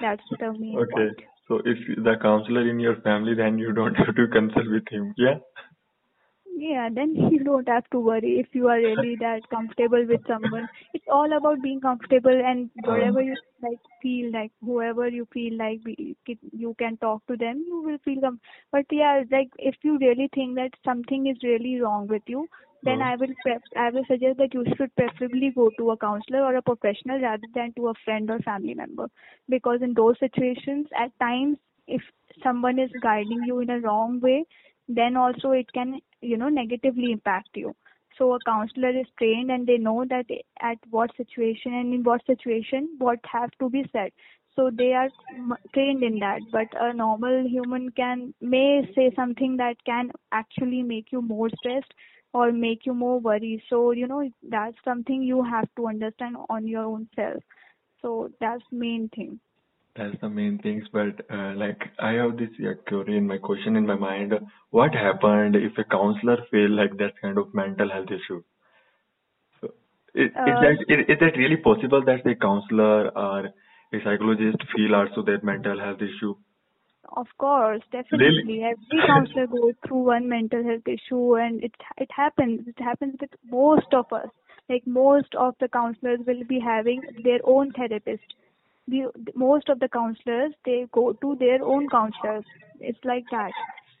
[0.00, 3.94] that's the main Okay, point so if the counselor in your family, then you don't
[4.02, 5.14] have to consult with him.
[5.16, 5.38] Yeah.
[6.56, 10.68] Yeah, then you don't have to worry if you are really that comfortable with someone.
[10.92, 15.56] It's all about being comfortable and whatever Um, you like feel like whoever you feel
[15.56, 18.40] like you can talk to them, you will feel com-
[18.72, 22.48] But yeah, like if you really think that something is really wrong with you,
[22.82, 25.96] then uh, I will pref- I will suggest that you should preferably go to a
[25.96, 29.08] counselor or a professional rather than to a friend or family member.
[29.48, 32.02] Because in those situations at times if
[32.42, 34.44] someone is guiding you in a wrong way
[34.88, 37.74] then also it can you know negatively impact you.
[38.18, 40.26] So a counselor is trained and they know that
[40.60, 44.12] at what situation and in what situation what have to be said.
[44.54, 45.08] So they are
[45.72, 46.40] trained in that.
[46.52, 51.92] But a normal human can may say something that can actually make you more stressed
[52.32, 56.66] or make you more worried so you know that's something you have to understand on
[56.66, 57.42] your own self
[58.00, 59.38] so that's main thing
[59.94, 60.84] that's the main things.
[60.92, 64.32] But uh, like I have this uh, query in my question in my mind.
[64.70, 68.42] What happened if a counselor feel like that kind of mental health issue?
[69.60, 69.74] So
[70.14, 73.46] is, is uh that is, is that really possible that a counselor or
[73.92, 76.34] a psychologist feel also that mental health issue?
[77.10, 78.02] Of course, Really?
[78.02, 78.64] definitely.
[78.64, 82.66] Every counselor goes through one mental health issue, and it it happens.
[82.66, 84.28] It happens with most of us.
[84.68, 88.34] Like most of the counselors will be having their own therapist.
[88.88, 92.44] The most of the counselors they go to their own counselors.
[92.80, 93.52] It's like that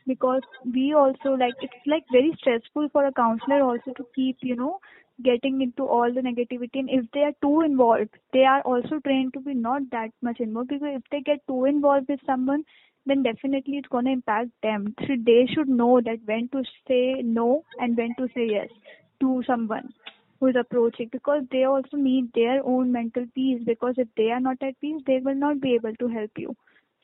[0.06, 0.42] because
[0.74, 4.78] we also like it's like very stressful for a counselor also to keep you know
[5.22, 9.32] getting into all the negativity and if they are too involved they are also trained
[9.32, 12.64] to be not that much involved because if they get too involved with someone
[13.06, 14.94] then definitely it's going to impact them.
[15.06, 18.68] So they should know that when to say no and when to say yes
[19.20, 19.88] to someone.
[20.40, 24.40] who is approaching because they also need their own mental peace because if they are
[24.46, 26.54] not at peace they will not be able to help you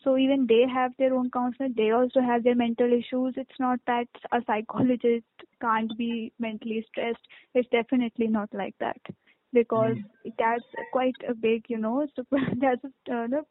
[0.05, 3.79] so even they have their own counselor they also have their mental issues it's not
[3.93, 6.11] that a psychologist can't be
[6.47, 9.13] mentally stressed it's definitely not like that
[9.53, 10.35] because Mm.
[10.39, 13.43] that's quite a big you know super that's a, uh,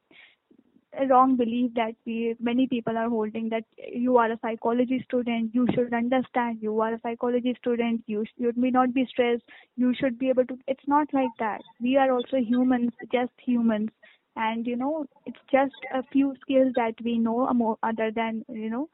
[1.10, 5.68] wrong belief that we many people are holding that you are a psychology student you
[5.74, 9.44] should understand you are a psychology student you should may not be stressed
[9.76, 11.62] you should be able to it's not like that.
[11.82, 13.90] We are also humans just humans.
[14.36, 18.70] And you know it's just a few skills that we know more other than you
[18.70, 18.88] know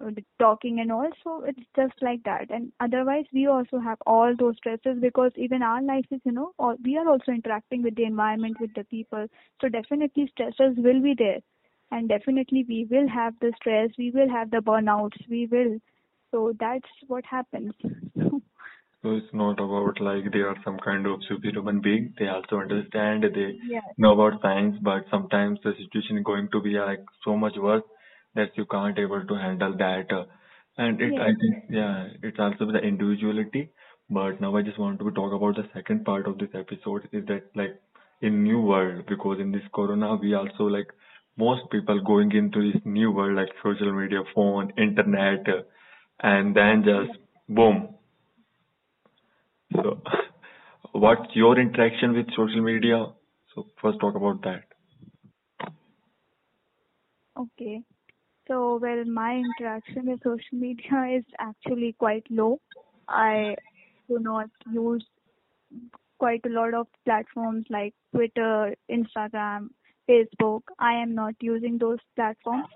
[0.00, 1.10] Uh, talking and all.
[1.24, 2.50] So it's just like that.
[2.50, 6.52] And otherwise we also have all those stresses because even our life is you know
[6.56, 9.26] all, we are also interacting with the environment with the people.
[9.60, 11.40] So definitely stresses will be there.
[11.90, 13.90] And definitely we will have the stress.
[13.98, 15.18] We will have the burnouts.
[15.28, 15.78] We will.
[16.30, 17.72] So that's what happens.
[19.00, 22.14] So it's not about like they are some kind of superhuman being.
[22.18, 23.56] They also understand, they
[23.96, 27.84] know about science, but sometimes the situation is going to be like so much worse
[28.34, 30.12] that you can't able to handle that.
[30.12, 30.24] Uh,
[30.78, 33.70] And it, I yes think, yeah, it's also the individuality.
[34.10, 37.24] But now I just want to talk about the second part of this episode is
[37.26, 37.80] that like
[38.20, 40.88] in new world because in this corona we also like
[41.36, 45.62] most people going into this new world like social media, phone, internet, uh,
[46.34, 47.88] and then just boom,
[49.74, 50.00] so,
[50.92, 53.06] what's your interaction with social media?
[53.54, 54.64] So, first talk about that.
[57.36, 57.84] okay
[58.48, 62.58] so well my interaction with social media is actually quite low
[63.08, 63.54] i
[64.08, 65.04] do not use
[66.18, 69.68] quite a lot of platforms like Twitter, Instagram,
[70.08, 70.62] Facebook.
[70.78, 72.66] I am not using those platforms,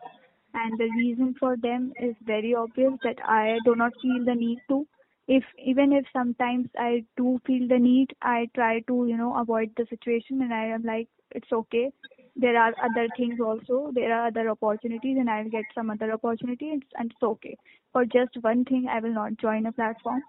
[0.54, 4.58] and the reason for them is very obvious that I do not feel the need
[4.68, 4.86] to.
[5.28, 9.70] If even if sometimes I do feel the need, I try to you know avoid
[9.76, 11.90] the situation, and I am like it's okay.
[12.36, 13.90] There are other things also.
[13.94, 17.56] There are other opportunities, and I'll get some other opportunities, and it's okay.
[17.92, 20.22] For just one thing, I will not join a platform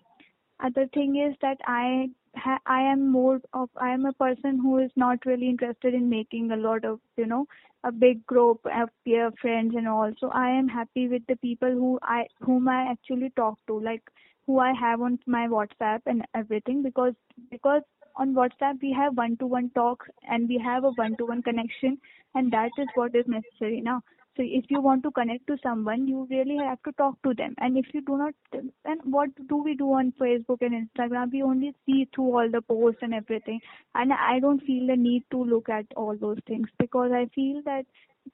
[0.59, 4.77] other thing is that I ha- I am more of I am a person who
[4.79, 7.45] is not really interested in making a lot of you know
[7.83, 10.11] a big group of peer friends and all.
[10.19, 14.03] So I am happy with the people who I whom I actually talk to, like
[14.47, 17.13] who I have on my WhatsApp and everything because
[17.51, 17.81] because
[18.15, 21.41] on WhatsApp we have one to one talks and we have a one to one
[21.41, 21.97] connection
[22.35, 24.01] and that is what is necessary now.
[24.35, 27.53] So if you want to connect to someone, you really have to talk to them.
[27.59, 31.31] And if you do not, then what do we do on Facebook and Instagram?
[31.31, 33.59] We only see through all the posts and everything.
[33.93, 37.61] And I don't feel the need to look at all those things because I feel
[37.65, 37.85] that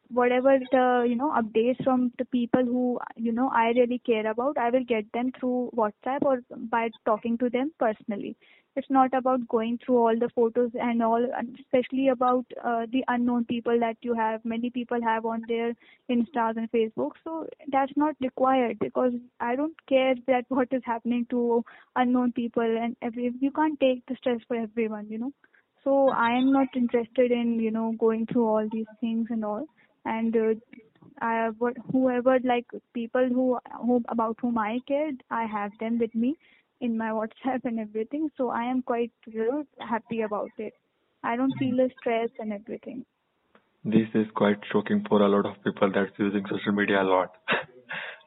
[0.10, 4.58] whatever the you know updates from the people who you know I really care about,
[4.58, 8.36] I will get them through WhatsApp or by talking to them personally.
[8.75, 11.25] It's not about going through all the photos and all,
[11.60, 14.45] especially about uh, the unknown people that you have.
[14.45, 15.73] Many people have on their
[16.10, 21.25] Instas and Facebook, so that's not required because I don't care that what is happening
[21.32, 21.63] to
[21.95, 23.32] unknown people and every.
[23.39, 25.34] You can't take the stress for everyone, you know.
[25.84, 29.65] So I am not interested in you know going through all these things and all
[30.06, 30.54] and uh,
[31.22, 36.16] I what whoever like people who who about whom I cared, I have them with
[36.16, 36.38] me
[36.82, 38.30] in my WhatsApp and everything.
[38.38, 40.74] So I am quite you know happy about it.
[41.24, 43.06] I don't feel the stress and everything.
[43.84, 47.36] This is quite shocking for a lot of people that's using social media a lot.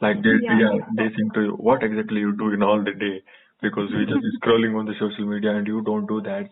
[0.00, 2.92] Like they, Yeah, yeah, they seem to, you, what exactly you do in all the
[2.92, 3.22] day?
[3.60, 6.48] Because we just scrolling on the social media and you don't do that.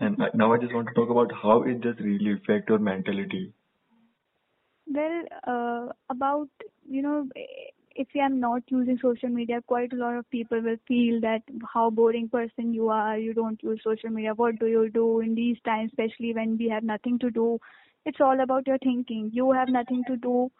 [0.00, 3.52] And now I just want to talk about how it just really affect your mentality.
[4.92, 6.48] Well, uh, about
[6.88, 7.28] you know,
[7.94, 11.42] if you are not using social media, quite a lot of people will feel that
[11.74, 13.18] how boring person you are.
[13.18, 14.34] You don't use social media.
[14.34, 17.58] What do you do in these times, especially when we have nothing to do?
[18.06, 19.30] It's all about your thinking.
[19.32, 20.50] You have nothing to do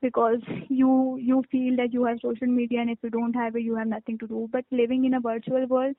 [0.00, 3.62] because you you feel that you have social media, and if you don't have it,
[3.62, 4.48] you have nothing to do.
[4.52, 5.96] But living in a virtual world,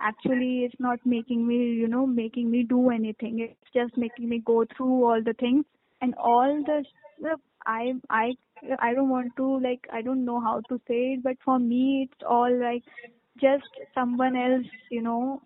[0.00, 3.40] actually, it's not making me you know making me do anything.
[3.40, 5.64] It's just making me go through all the things
[6.00, 6.84] and all the-
[7.66, 8.32] I I
[8.78, 12.08] I don't want to like I don't know how to say it, but for me
[12.10, 12.82] it's all like
[13.40, 15.42] just someone else, you know,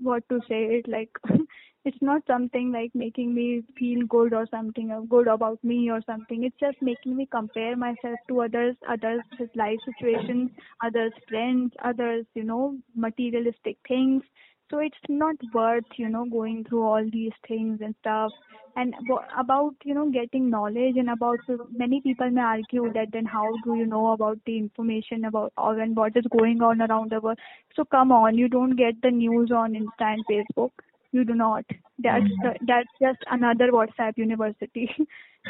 [0.00, 1.10] what to say it like
[1.84, 6.00] it's not something like making me feel good or something or good about me or
[6.06, 6.44] something.
[6.44, 9.22] It's just making me compare myself to others, others'
[9.54, 10.50] life situations,
[10.84, 14.22] others' friends, others, you know, materialistic things.
[14.70, 18.32] So it's not worth you know going through all these things and stuff.
[18.76, 18.94] And
[19.36, 23.46] about you know getting knowledge and about so many people may argue that then how
[23.64, 27.20] do you know about the information about all and what is going on around the
[27.20, 27.38] world?
[27.74, 30.70] So come on you don't get the news on insta and facebook
[31.12, 31.64] you do not.
[31.98, 32.42] That's mm-hmm.
[32.42, 34.90] the, that's just another whatsapp university.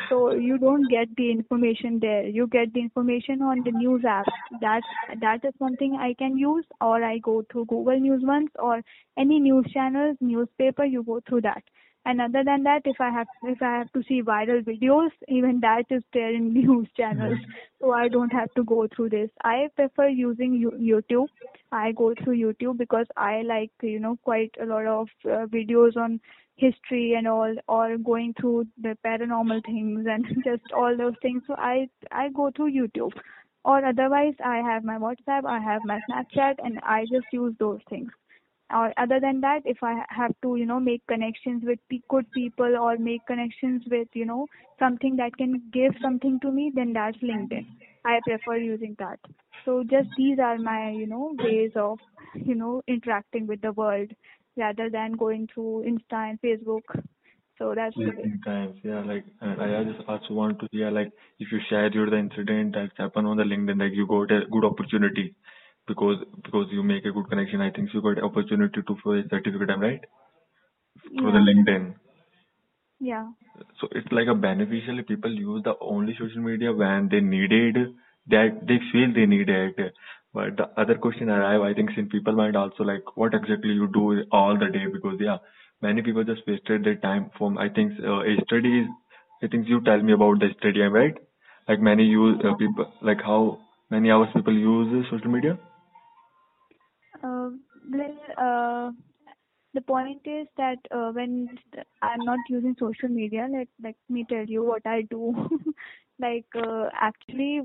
[0.09, 2.25] So you don't get the information there.
[2.25, 4.27] You get the information on the news app.
[4.61, 4.83] That
[5.21, 8.83] that is something i can use or i go through google news once or
[9.19, 11.63] any news channels newspaper you go through that
[12.07, 15.61] and other than that if i have if i have to see viral videos even
[15.61, 17.39] that is there in news channels.
[17.81, 19.31] So i don't have to go through this.
[19.45, 21.29] I prefer using youtube.
[21.71, 25.97] I go through youtube because i like you know quite a lot of uh, videos
[25.97, 26.21] on
[26.57, 31.43] history and all or going through the paranormal things and just all those things.
[31.47, 33.13] So i i go through youtube.
[33.65, 37.81] Or otherwise i have my whatsapp i have my snapchat and i just use those
[37.91, 38.11] things
[38.73, 41.79] or other than that if i have to you know make connections with
[42.09, 44.47] good people or make connections with you know
[44.79, 47.67] something that can give something to me then that's linkedin.
[48.05, 49.19] I prefer using that.
[49.65, 51.99] So just these are my you know ways of
[52.35, 54.11] you know interacting with the world
[54.57, 56.83] rather than going through insta and facebook.
[57.59, 61.49] So that's the way Sometimes, yeah, like, I just also want to hear, like, if
[61.51, 64.65] you share your the incident that's happened on the LinkedIn, like, you got a good
[64.65, 65.35] opportunity
[65.89, 67.61] because because you make a good connection.
[67.63, 70.01] I think you got opportunity to for a certificate, am right?
[71.19, 71.95] Through the LinkedIn.
[73.01, 73.29] yeah
[73.81, 77.77] So it's like a beneficially people use the only social media when they needed
[78.29, 79.95] that they feel they need it.
[80.35, 83.89] But the other question arrive, I think, in people mind also like what exactly you
[83.89, 85.39] do all the day because yeah,
[85.83, 88.87] many people just wasted their time from I think uh, a study is
[89.43, 91.17] I think you tell me about the study, am right?
[91.69, 93.59] Like many use uh, people like how
[93.91, 95.59] many hours people use social media?
[97.91, 98.93] Well, uh,
[99.75, 101.49] the point is that uh, when
[102.03, 105.35] I'm not using social media, let let me tell you what I do.
[106.21, 107.63] like uh, actually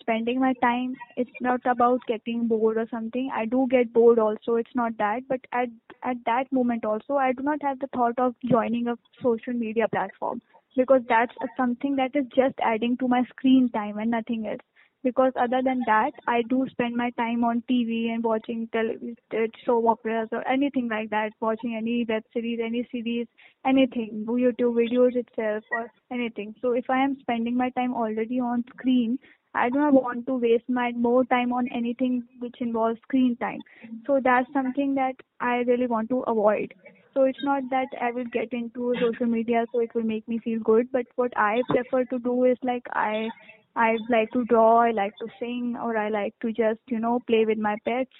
[0.00, 3.30] spending my time, it's not about getting bored or something.
[3.34, 4.56] I do get bored also.
[4.56, 5.68] It's not that, but at
[6.02, 9.88] at that moment also, I do not have the thought of joining a social media
[9.88, 10.42] platform
[10.76, 14.66] because that's something that is just adding to my screen time and nothing else
[15.02, 19.46] because other than that i do spend my time on tv and watching tele- uh,
[19.64, 23.26] soap operas or anything like that watching any web series any series
[23.66, 26.54] anything youtube videos itself or anything.
[26.60, 29.18] So if i am spending my time already on screen
[29.54, 33.62] i do not want to waste my more time on anything which involves screen time.
[34.06, 36.74] So that's something that i really want to avoid.
[37.14, 40.38] So it's not that I will get into social media so it will make me
[40.38, 43.30] feel good, but what I prefer to do is like I
[43.74, 47.20] I like to draw, I like to sing, or I like to just, you know,
[47.26, 48.10] play with my pets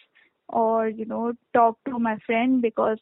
[0.48, 2.98] or, you know, talk to my friend because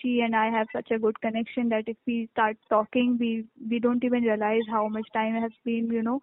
[0.00, 3.78] she and I have such a good connection that if we start talking, we, we
[3.78, 6.20] don't even realize how much time has been, you know,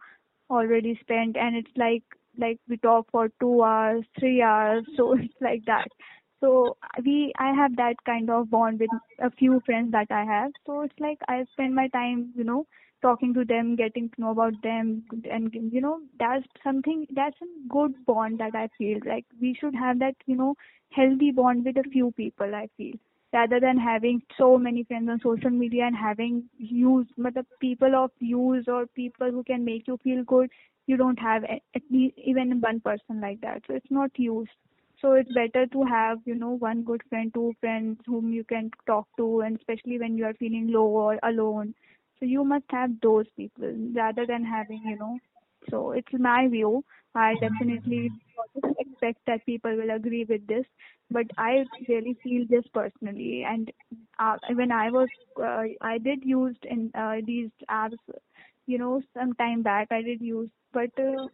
[0.50, 2.04] already spent and it's like,
[2.38, 5.88] like we talk for two hours, three hours, so it's like that.
[6.40, 8.90] So we, I have that kind of bond with
[9.20, 10.52] a few friends that I have.
[10.66, 12.66] So it's like I spend my time, you know,
[13.02, 17.48] talking to them, getting to know about them, and you know that's something that's a
[17.70, 20.56] good bond that I feel like we should have that you know
[20.92, 22.54] healthy bond with a few people.
[22.56, 22.96] I feel.
[23.34, 27.96] Rather than having so many friends on social media and having use but the people
[27.96, 30.50] of use or people who can make you feel good
[30.88, 33.62] you don't have at least even one person like that.
[33.68, 34.52] So it's not used
[35.02, 38.70] so it's better to have you know one good friend two friends whom you can
[38.86, 41.74] talk to and especially when you are feeling low or alone
[42.20, 45.20] so you must have those people rather than having, you know.
[45.70, 46.84] So it's my view.
[47.16, 48.12] I definitely
[48.80, 50.66] expect that people will agree with this,
[51.12, 53.44] but I really feel this personally.
[53.48, 53.72] And
[54.20, 55.10] uh, when I was,
[55.42, 57.98] uh, I did use in uh, these apps,
[58.68, 59.88] you know, some time back.
[59.92, 61.28] I did use, but uh,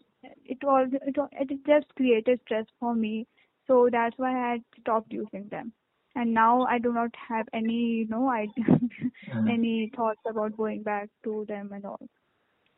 [0.46, 3.28] it was it, it just created stress for me.
[3.68, 5.74] So that's why I had stopped using them
[6.16, 8.48] and now I do not have any, you know, I
[9.50, 12.08] any thoughts about going back to them and all.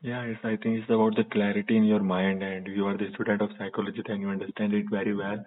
[0.01, 3.09] Yeah, it's, I think it's about the clarity in your mind, and you are the
[3.15, 5.43] student of psychology, then you understand it very well.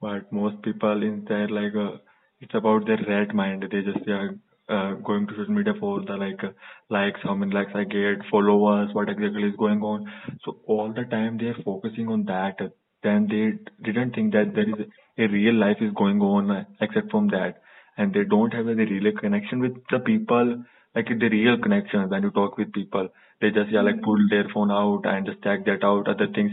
[0.00, 1.98] But most people in there, like, uh,
[2.40, 3.64] it's about their red mind.
[3.70, 4.34] They just are
[4.68, 6.50] uh, going to social media for the like uh,
[6.90, 10.10] likes, how many likes I get, followers, what exactly is going on.
[10.44, 12.56] So all the time they are focusing on that.
[13.02, 13.44] Then they
[13.84, 14.86] didn't think that there is
[15.18, 17.60] a real life is going on uh, except from that,
[17.96, 20.64] and they don't have any real connection with the people,
[20.94, 23.08] like the real connection when you talk with people.
[23.40, 26.52] They just yeah like pull their phone out and just check that out other things.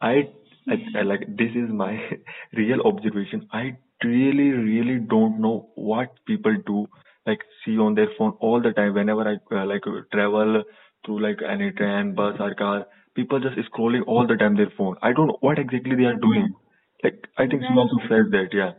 [0.00, 0.28] I
[0.68, 1.98] I, I like this is my
[2.52, 3.48] real observation.
[3.52, 6.86] I really, really don't know what people do,
[7.26, 8.94] like see on their phone all the time.
[8.94, 10.62] Whenever I uh, like travel
[11.04, 14.96] through like any train, bus or car, people just scrolling all the time their phone.
[15.02, 16.54] I don't know what exactly they are doing.
[17.02, 18.72] Like I think she also said that, yeah,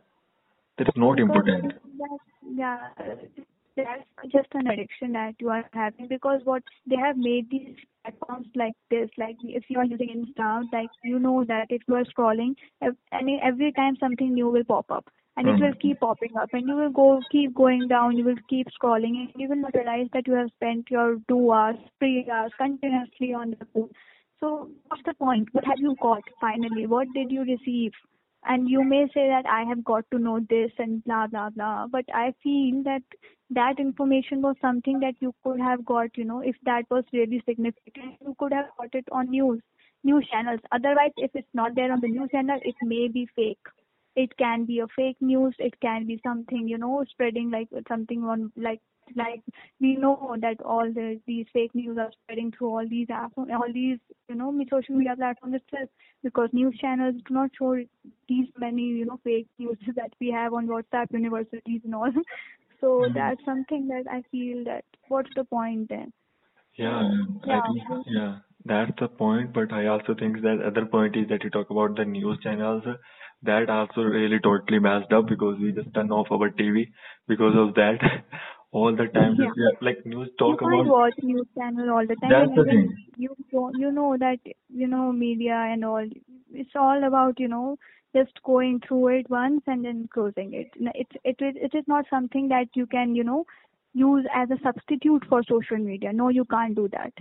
[0.77, 1.73] that is not important.
[2.55, 2.77] yeah
[3.77, 8.47] that's just an addiction that you are having because what they have made these platforms
[8.55, 12.05] like this like if you are using insta like you know that if you are
[12.05, 12.95] scrolling and
[13.43, 15.81] every time something new will pop up and it will Mm.
[15.81, 19.43] keep popping up and you will go keep going down you will keep scrolling and
[19.43, 23.51] you will not realize that you have spent your two hours three hours continuously on
[23.59, 23.89] the phone
[24.45, 27.91] so what's the point what have you got finally what did you receive
[28.47, 31.87] and you may say that I have got to know this and blah blah blah,
[31.87, 33.01] but I feel that
[33.49, 37.41] that information was something that you could have got, you know, if that was really
[37.47, 39.61] significant, you could have got it on news,
[40.03, 40.59] news channels.
[40.71, 43.57] Otherwise, if it's not there on the news channel, it may be fake.
[44.15, 45.55] It can be a fake news.
[45.59, 48.81] It can be something, you know, spreading like something on like
[49.15, 49.41] like
[49.79, 53.71] we know that all the these fake news are spreading through all these apps, all
[53.73, 53.99] these
[54.29, 55.89] you know social media platforms itself
[56.23, 57.75] because news channels do not show
[58.27, 62.11] these many you know fake news that we have on WhatsApp universities and all.
[62.81, 63.13] so Mm.
[63.15, 66.11] that's something that I feel that what's the point then?
[66.77, 67.03] Yeah,
[67.43, 68.35] So I yeah, think yeah,
[68.65, 69.53] that's the point.
[69.53, 72.83] But I also think that other point is that you talk about the news channels.
[73.43, 76.87] That also really totally messed up because we just turn off our TV
[77.27, 77.99] because of that.
[78.75, 79.47] All the time, yeah.
[79.47, 80.85] just like news You talk can't about.
[80.87, 82.95] watch news channel all the time, That's the thing.
[83.17, 86.07] you don't, you know that you know media and all.
[86.53, 87.77] It's all about you know
[88.15, 90.67] just going through it once and then closing it.
[90.75, 93.45] It It it is it is not something that you can you know
[93.93, 96.11] use as a substitute for social media.
[96.13, 97.13] No, you can't do that.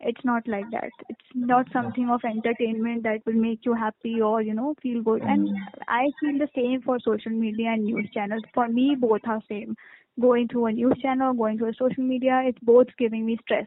[0.00, 0.90] It's not like that.
[1.08, 5.22] It's not something of entertainment that will make you happy or you know feel good.
[5.22, 5.56] And Mm.
[5.88, 8.44] I feel the same for social media and news channels.
[8.54, 9.76] For me, both are same.
[10.20, 13.66] Going through a news channel, going through a social media, it's both giving me stress.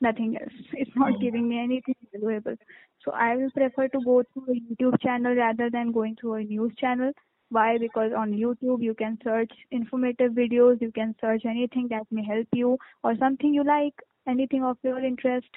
[0.00, 0.52] Nothing else.
[0.72, 1.20] It's not Mm.
[1.20, 2.56] giving me anything valuable.
[3.04, 6.44] So I will prefer to go through a YouTube channel rather than going through a
[6.44, 7.12] news channel.
[7.50, 7.78] Why?
[7.78, 12.46] Because on YouTube you can search informative videos, you can search anything that may help
[12.52, 13.94] you or something you like,
[14.26, 15.48] anything of your interest.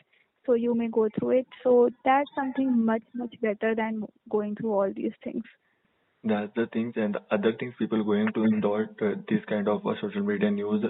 [0.45, 1.47] So you may go through it.
[1.61, 5.43] So that's something much, much better than going through all these things.
[6.23, 9.95] That's the things and other things people going to endorse uh, this kind of uh,
[10.01, 10.83] social media news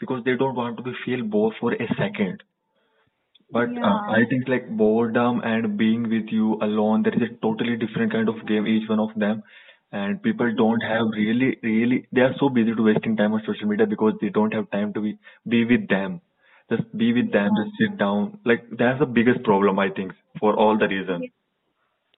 [0.00, 2.42] because they don't want to be feel bored for a second.
[3.50, 4.08] But uh, Yeah.
[4.08, 8.28] I think like boredom and being with you alone, there is a totally different kind
[8.28, 9.42] of game, each one of them.
[9.92, 13.66] And people don't have really, really, they are so busy to wasting time on social
[13.68, 15.18] media because they don't have time to be,
[15.48, 16.20] be with them.
[16.70, 17.56] Just be with them, Yeah.
[17.56, 18.38] just sit down.
[18.44, 21.26] Like that's the biggest problem, I think, for all the reasons.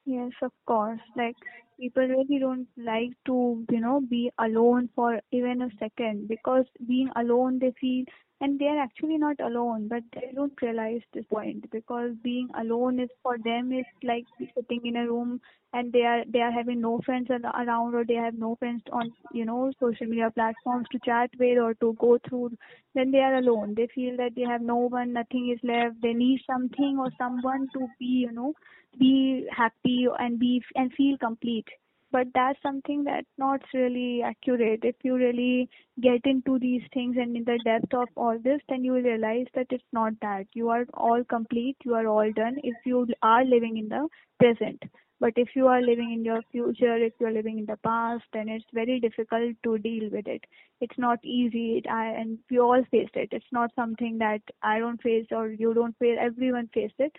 [0.04, 1.00] Yes, of course.
[1.16, 1.36] Like
[1.79, 7.09] people really don't like to, you know, be alone for even a second because being
[7.16, 8.05] alone they feel
[8.41, 13.01] and they are actually not alone, but they don't realize this point because being alone
[13.01, 14.24] is for them is like
[14.55, 15.41] sitting in a room
[15.72, 19.11] and they are they are having no friends around or they have no friends on
[19.32, 22.51] you know social media platforms to chat with or to go through.
[22.95, 23.74] Then they are alone.
[23.76, 25.97] They feel that they have no one nothing is left.
[26.01, 28.55] They need something or someone to be you know
[28.99, 31.66] be happy and be and feel complete
[32.11, 34.80] but that's something that's not really accurate.
[34.82, 35.68] If you really
[36.00, 39.46] get into these things and in the depth of all this then you will realize
[39.54, 40.46] that it's not that.
[40.54, 41.76] You are all complete.
[41.84, 44.82] You are all done if you are living in the present.
[45.20, 48.24] But if you are living in your future if you are living in the past
[48.32, 50.44] then it's very difficult to deal with it.
[50.80, 51.78] It's not easy.
[51.78, 53.30] It, I, and we all faced it.
[53.32, 56.16] It's not something that i don't face or you don't face.
[56.20, 57.12] Everyone faced it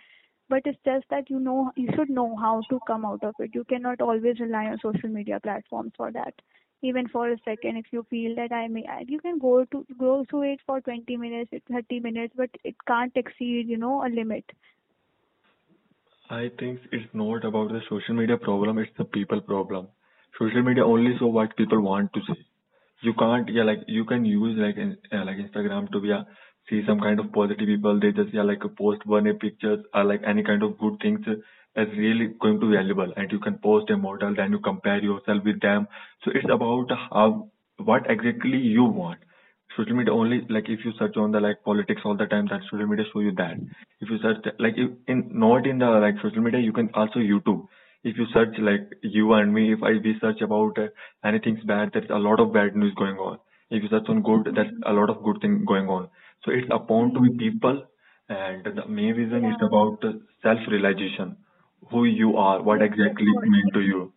[0.50, 3.50] but it's just that you know you should know how to come out of it
[3.54, 6.34] you cannot always rely on social media platforms for that
[6.82, 10.24] even for a second if you feel that i may you can go to go
[10.28, 14.44] through it for 20 minutes 30 minutes but it can't exceed you know a limit
[16.30, 19.88] I think it's not about the social media problem, it's the people problem.
[20.38, 22.46] Social media only show what people want to see.
[23.02, 26.22] You can't, yeah, like you can use like uh, like Instagram to yeah,
[26.68, 27.98] see some kind of positive people.
[28.00, 31.20] They just yeah, like post one pictures or like any kind of good things
[31.74, 33.12] that's really going to be valuable.
[33.16, 35.86] And you can post a model, then you compare yourself with them.
[36.24, 39.20] So it's about how what exactly you want
[39.76, 42.60] social media only like if you search on the like politics all the time that
[42.70, 43.56] social media show you that
[44.00, 44.74] if you search like
[45.08, 47.66] in not in the like social media you can also youtube
[48.04, 50.88] if you search like you and me if i we search about uh,
[51.24, 53.38] anything's bad there's a lot of bad news going on
[53.70, 56.08] if you search on good there's a lot of good thing going on
[56.44, 57.82] so it's upon to be people
[58.28, 59.98] and the main reason is about
[60.42, 61.36] self realization
[61.90, 64.12] who you are what exactly mean to you.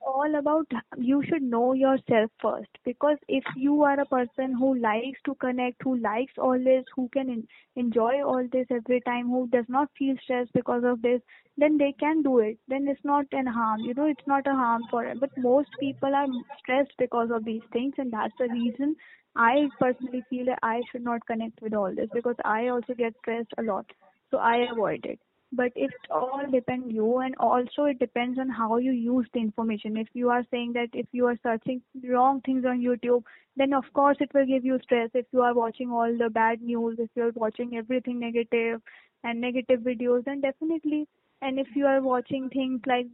[0.00, 4.70] All all about you should know yourself first because if you are a person who
[4.78, 9.28] likes to connect who likes all this who can en- enjoy all this every time
[9.28, 11.20] who does not feel stressed because of this
[11.56, 12.56] then they can do it.
[12.68, 15.68] Then it's not an harm you know it's not a harm for it but most
[15.80, 16.26] people are
[16.58, 18.96] stressed because of these things and that's the reason
[19.36, 23.14] i personally feel that i should not connect with all this because i also get
[23.20, 23.86] stressed a lot.
[24.30, 25.18] So i avoid it.
[25.50, 29.96] But it all depends you and also it depends on how you use the information.
[29.96, 33.22] If you are saying that if you are searching wrong things on youtube
[33.56, 35.10] then of course it will give you stress.
[35.14, 38.82] If you are watching all the bad news if you are watching everything negative
[39.24, 41.06] and negative videos then definitely.
[41.40, 43.06] And if you are watching things like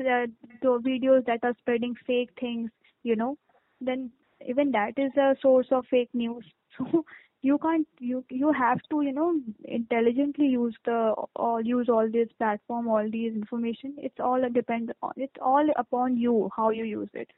[0.00, 0.26] uh,
[0.62, 2.70] the videos that are spreading fake things
[3.02, 3.36] you know
[3.80, 4.10] then
[4.46, 6.44] even that is a source of fake news.
[6.76, 7.04] So
[7.44, 12.28] you can't you you have to you know intelligently use the all use all this
[12.38, 13.94] platform all these information.
[13.98, 17.30] It's all depend it's all upon you how you use it.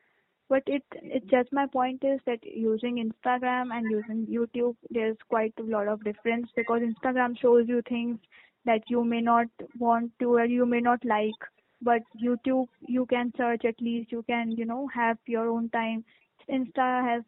[0.49, 5.55] But it it just my point is that using instagram and using youtube there's quite
[5.59, 8.19] a lot of difference because instagram shows you things
[8.65, 11.51] that you may not want to or you may not like.
[11.83, 16.05] But youtube you can search at least you can you know have your own time
[16.51, 17.23] insta has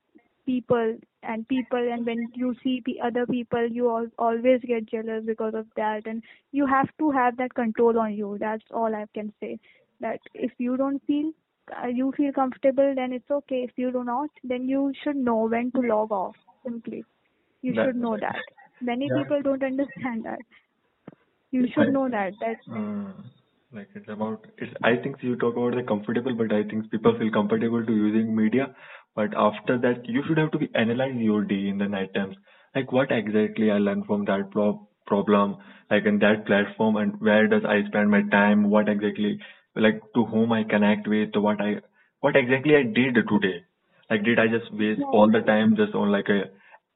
[0.47, 5.25] people and people and when you see the other people you al- always get jealous
[5.27, 8.37] because of that and you have to have that control on you.
[8.41, 9.59] That's all i can say
[10.01, 11.33] that if you don't feel
[11.83, 13.63] uh, you feel comfortable then it's okay.
[13.69, 17.05] If you do not then you should know when to log off simply.
[17.63, 18.41] You That, should know that.
[18.81, 19.25] Many yeah.
[19.25, 20.39] people don't understand that.
[21.51, 23.13] You I, should know that that Mm,
[23.73, 27.17] like it's about it's I think you talk about the comfortable, but I think people
[27.19, 28.75] feel comfortable to using media.
[29.17, 32.37] But after that, you should have to be analyze your day in the night times.
[32.75, 35.57] Like what exactly I learned from that pro- problem,
[35.91, 38.71] like in that platform, and where does I spend my time?
[38.71, 39.39] What exactly,
[39.77, 41.31] like to whom I connect with?
[41.37, 41.81] What I
[42.21, 43.65] what exactly I did today?
[44.11, 46.45] Like did I just waste all the time just on like a?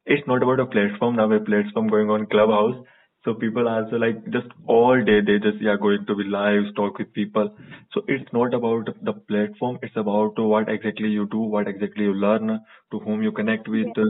[0.07, 1.31] It's not about a platform now.
[1.33, 2.85] A platform going on Clubhouse
[3.25, 6.65] so people are also like just all day they just yeah going to be live,
[6.77, 7.51] talk with people.
[7.93, 12.15] So it's not about the platform, it's about what exactly you do, what exactly you
[12.15, 12.61] learn,
[12.93, 13.89] to whom you connect with.
[13.89, 14.05] yeah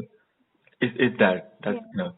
[0.81, 1.55] Is it's that.
[1.65, 2.11] That's yeah yeah.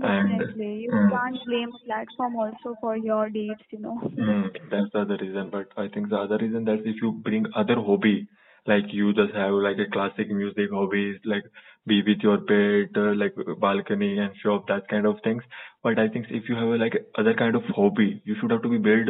[0.00, 5.00] And you mm, can't blame platform also for your deeds you know mm, that's the
[5.00, 5.50] other reason.
[5.50, 8.28] But I think the other reason that if you bring other hobby,
[8.66, 11.44] like you just have like a classic music hobbies, like
[11.86, 15.42] be with your pet, uh, like balcony and shop, that kind of things.
[15.82, 18.62] But I think if you have a, like other kind of hobby, you should have
[18.62, 19.08] to be build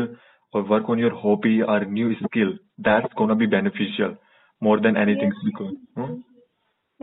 [0.52, 2.52] or work on your hobby or new skill.
[2.78, 4.16] That's gonna be beneficial
[4.60, 5.74] more than anything yes because.
[5.96, 6.20] Hmm?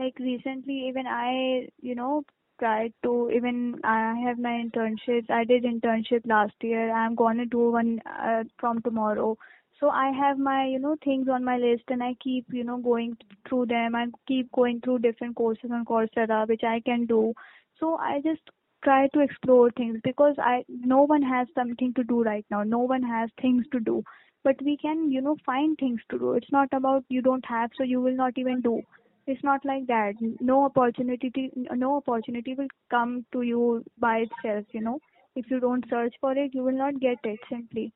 [0.00, 2.22] like recently even i you know
[2.58, 7.70] tried to even i have my internships i did internship last year i'm gonna do
[7.70, 9.36] one uh, from tomorrow
[9.80, 12.78] so i have my you know things on my list and i keep you know
[12.78, 13.16] going
[13.48, 17.32] through them i keep going through different courses on coursera which i can do
[17.80, 18.54] so i just
[18.84, 20.62] try to explore things because i
[20.94, 24.02] no one has something to do right now no one has things to do
[24.44, 27.70] but we can you know find things to do it's not about you don't have
[27.76, 28.80] so you will not even do
[29.26, 30.14] it's not like that.
[30.40, 34.98] No opportunity, no opportunity will come to you by itself, you know.
[35.36, 37.92] If you don't search for it, you will not get it simply.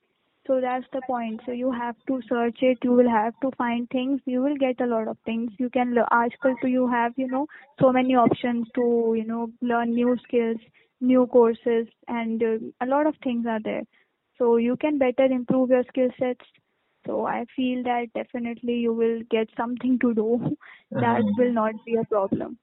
[0.47, 1.41] So that's the point.
[1.47, 2.79] So you have to search it.
[2.83, 4.21] You will have to find things.
[4.27, 5.53] You will get a lot of things.
[5.59, 7.47] You can ask also you have you know
[7.81, 10.59] so many options to you know learn new skills,
[11.01, 13.85] new courses, and uh, a lot of things are there.
[14.37, 16.45] So you can better improve your skill sets.
[17.07, 20.57] So I feel that definitely you will get something to do.
[20.91, 21.33] that uh-huh.
[21.39, 22.59] will not be a problem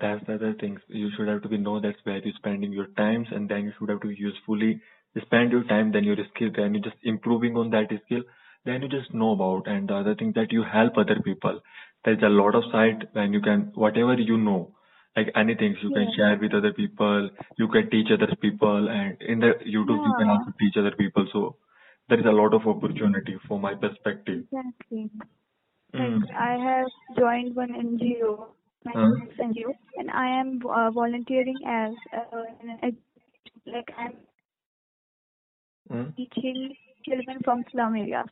[0.00, 2.88] that's the other things you should have to be know that's where you're spending your
[2.96, 4.80] times and then you should have to usefully
[5.26, 8.22] spend your time, then your skill, then you just improving on that skill,
[8.64, 9.66] then you just know about.
[9.66, 11.60] And the other thing that you help other people.
[12.04, 14.74] There's a lot of site when you can whatever you know,
[15.16, 16.16] like anything you can Yeah.
[16.16, 17.30] share with other people.
[17.56, 21.26] You can teach other people, and in the YouTube you can also teach other people.
[21.32, 21.56] So
[22.08, 24.44] there is a lot of opportunity for my perspective.
[24.52, 25.10] exactly.
[25.94, 26.22] Like Mm.
[26.36, 28.48] I have joined one NGO,
[28.84, 29.10] my Huh?
[29.38, 32.44] NGO, and I am uh, volunteering as uh,
[32.82, 32.96] an
[33.66, 34.12] like I'm
[35.90, 36.14] Mm.
[36.16, 36.74] teaching
[37.04, 38.28] children from slum areas.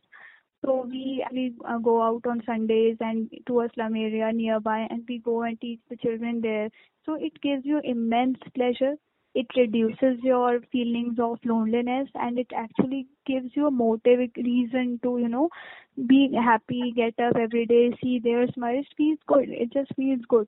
[0.65, 5.03] So we actually uh, go out on Sundays and to a slum area nearby, and
[5.07, 6.69] we go and teach the children there.
[7.05, 8.95] So it gives you immense pleasure.
[9.35, 15.17] It reduces your feelings of loneliness, and it actually gives you a motive, reason to
[15.17, 15.49] you know
[16.07, 18.85] be happy, get up every day, see their smiles.
[18.97, 19.49] Feels good.
[19.49, 20.47] It just feels good.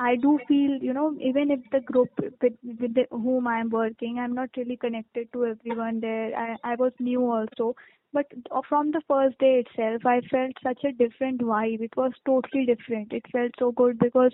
[0.00, 4.18] I do feel, you know, even if the group with, with the, whom I'm working,
[4.18, 6.34] I'm not really connected to everyone there.
[6.34, 7.76] I, I was new also,
[8.14, 8.26] but
[8.66, 11.82] from the first day itself, I felt such a different vibe.
[11.82, 13.12] It was totally different.
[13.12, 14.32] It felt so good because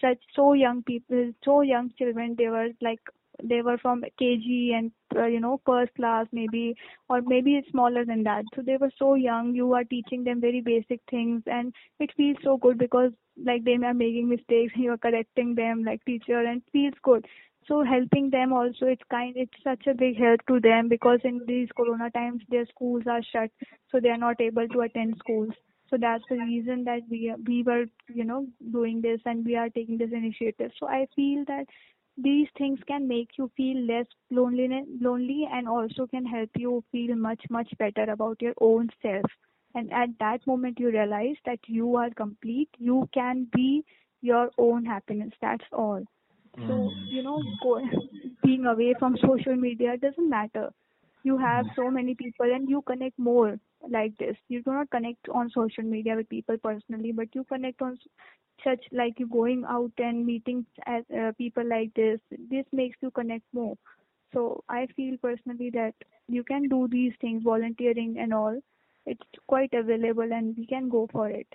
[0.00, 2.34] such so young people, so young children.
[2.36, 3.00] They were like
[3.42, 6.74] they were from KG and uh, you know first class maybe
[7.08, 8.44] or maybe smaller than that.
[8.54, 9.54] So they were so young.
[9.54, 13.12] You are teaching them very basic things, and it feels so good because
[13.44, 17.26] like they are making mistakes, you are correcting them like teacher, and feels good
[17.68, 21.40] so helping them also it's kind it's such a big help to them because in
[21.46, 23.50] these corona times their schools are shut
[23.90, 25.52] so they are not able to attend schools
[25.88, 29.68] so that's the reason that we we were you know doing this and we are
[29.70, 31.66] taking this initiative so i feel that
[32.16, 34.68] these things can make you feel less lonely
[35.00, 39.24] lonely and also can help you feel much much better about your own self
[39.74, 43.84] and at that moment you realize that you are complete you can be
[44.22, 46.02] your own happiness that's all
[46.66, 47.10] so, Mm.
[47.10, 47.80] you know, go,
[48.44, 50.70] being away from social media doesn't matter.
[51.22, 53.58] You have so many people and you connect more
[53.88, 54.36] like this.
[54.48, 57.98] You do not connect on social media with people personally, but you connect on
[58.64, 62.20] such like you going out and meeting as uh, people like this.
[62.50, 63.76] This makes you connect more.
[64.32, 65.94] So I feel personally that
[66.28, 68.58] you can do these things, volunteering and all.
[69.04, 71.48] It's quite available and we can go for it.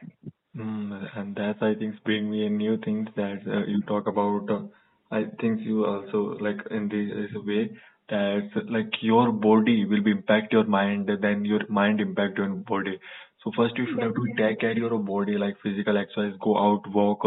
[0.56, 4.50] Mm, and that's I think bring me a new things that uh, you talk about.
[4.50, 4.68] Uh,
[5.12, 7.72] I think you also like in this way
[8.10, 13.00] that like your body will be impact your mind, then your mind impact your body.
[13.48, 16.58] So first you should have to take care of your body, like physical exercise, go
[16.58, 17.24] out, walk.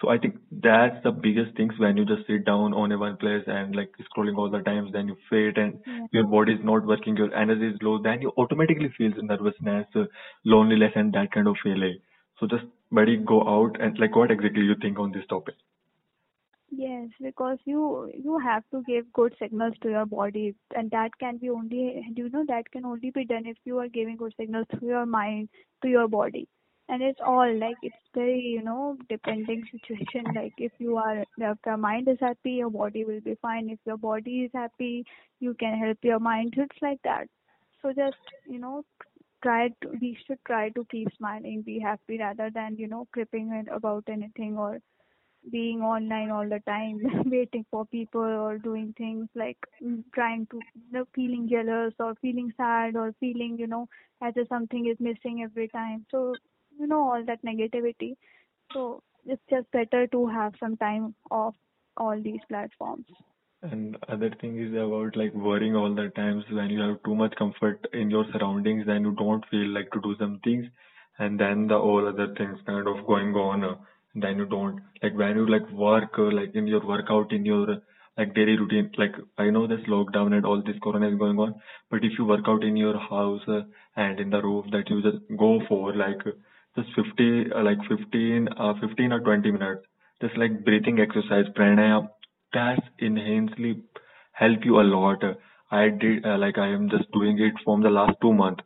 [0.00, 3.16] So I think that's the biggest things when you just sit down on a one
[3.16, 6.06] place and like scrolling all the times, then you fit and Yeah.
[6.12, 9.86] your body is not working, your energy is low, then you automatically feel nervousness,
[10.44, 11.98] loneliness, and that kind of feeling.
[12.38, 15.54] So just buddy, go out and like what exactly you think on this topic?
[16.70, 21.38] Yes, because you you have to give good signals to your body, and that can
[21.38, 24.66] be only you know that can only be done if you are giving good signals
[24.78, 25.48] to your mind,
[25.82, 26.46] to your body,
[26.88, 30.24] and it's all like it's very you know depending situation.
[30.34, 33.70] Like if you are if your mind is happy, your body will be fine.
[33.70, 35.04] If your body is happy,
[35.40, 36.54] you can help your mind.
[36.56, 37.28] It's like that.
[37.82, 38.16] So just
[38.46, 38.84] you know
[39.42, 43.52] try to we should try to keep smiling, be happy rather than you know cripping
[43.52, 44.80] it about anything or
[45.50, 50.56] being online all the time, waiting for people or doing things like mm, trying to,
[50.74, 53.88] you know, feeling jealous or feeling sad or feeling, you know,
[54.22, 56.04] as if something is missing every time.
[56.10, 56.34] So,
[56.78, 58.16] you know, all that negativity.
[58.72, 61.54] So it's just better to have some time off
[61.96, 63.06] all these platforms.
[63.62, 67.34] And other thing is about like worrying all the times when you have too much
[67.36, 70.66] comfort in your surroundings, then you don't feel like to do some things,
[71.18, 73.78] and then the all other things kind of going on.
[74.14, 77.78] Then you don't like when you like work uh, like in your workout in your
[78.16, 78.90] like daily routine.
[78.98, 81.54] Like I know this lockdown and all this corona is going on,
[81.90, 83.62] but if you work out in your house uh,
[83.96, 86.18] and in the room that you just go for like
[86.76, 89.82] just 50 uh, like 15 uh, 15 or 20 minutes
[90.22, 92.08] just like breathing exercise pranayama
[92.52, 93.82] that's enhancedly
[94.32, 95.22] help you a lot.
[95.70, 98.62] I did uh, like I am just doing it from the last two months,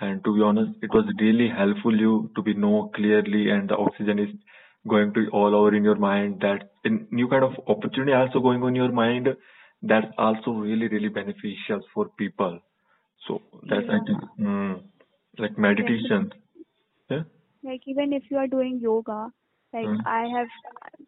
[0.00, 3.76] and to be honest, it was really helpful you to be know clearly, and the
[3.76, 4.30] oxygen is
[4.88, 6.40] going to all over in your mind.
[6.40, 9.28] That in new kind of opportunity also going on your mind.
[9.82, 12.60] That's also really really beneficial for people.
[13.26, 14.82] So that's I Yeah, think mm,
[15.38, 16.32] like meditation.
[17.10, 17.22] Yeah.
[17.62, 19.30] Like even if you are doing yoga,
[19.72, 19.98] like Mm.
[20.06, 20.48] I have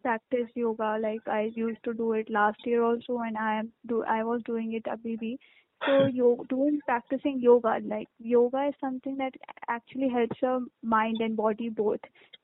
[0.01, 4.03] practiced yoga, like I used to do it last year also, and I am do
[4.03, 5.37] I was doing it abhi bhi.
[5.85, 9.33] So you doing practicing yoga, like yoga is something that
[9.67, 11.99] actually helps your mind and body both.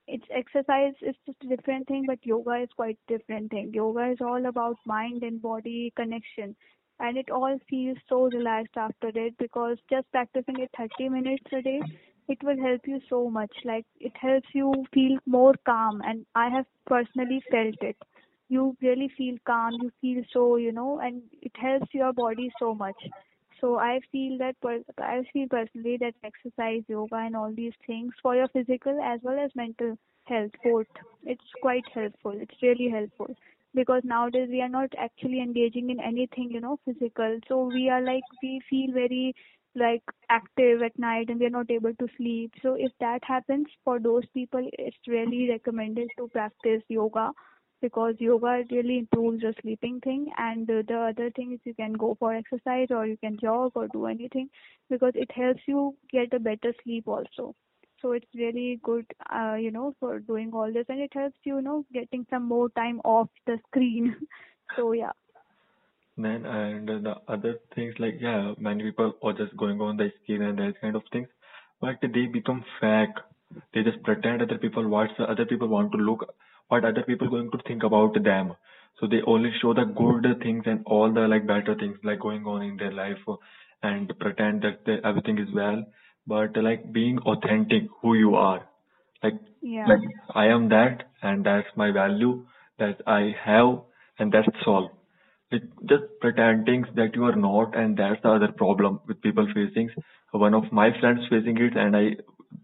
[0.08, 3.72] It's exercise is just a different thing, but yoga is quite different thing.
[3.74, 6.56] Yoga is all about mind and body connection.
[7.00, 11.62] And it all feels so relaxed after it because just practicing it 30 minutes a
[11.62, 11.82] day
[12.28, 16.48] it will help you so much like it helps you feel more calm and i
[16.50, 17.98] have personally felt it
[18.52, 22.74] you really feel calm you feel so you know and it helps your body so
[22.76, 23.02] much.
[23.62, 24.56] So i feel that
[25.00, 29.40] i feel personally that exercise yoga and all these things for your physical as well
[29.44, 30.88] as mental health both
[31.26, 33.36] it's quite helpful it's really helpful.
[33.74, 37.40] Because nowadays we are not actually engaging in anything you know physical.
[37.48, 39.34] So we are like we feel very
[39.76, 42.54] like active at night and we are not able to sleep.
[42.62, 47.32] So if that happens for those people, it's really recommended to practice yoga
[47.82, 50.32] because yoga really improves your sleeping thing.
[50.38, 53.88] And the other thing is you can go for exercise or you can jog or
[53.88, 54.50] do anything
[54.90, 57.56] because it helps you get a better sleep also.
[58.02, 61.58] So it's really good, uh, you know, for doing all this and it helps you,
[61.58, 64.16] you know, getting some more time off the screen.
[64.76, 65.12] so yeah.
[66.18, 70.42] Then and the other things like yeah, many people are just going on the screen
[70.42, 71.28] and that kind of things,
[71.80, 73.16] but they become fake.
[73.74, 76.34] They just pretend other people what other people want to look,
[76.72, 78.54] what other people going to think about them.
[79.00, 82.46] So they only show the good things and all the like better things like going
[82.46, 83.18] on in their life
[83.84, 85.84] and pretend that they, everything is well.
[86.28, 88.62] But like being authentic, who you are,
[89.24, 89.88] like Yeah.
[89.88, 90.02] like
[90.36, 92.46] I am that and that's my value
[92.80, 93.82] that I have
[94.20, 94.92] and that's all.
[95.52, 99.90] Like just pretending that you are not, and that's the other problem with people facing.
[100.32, 102.16] One of my friends facing it, and I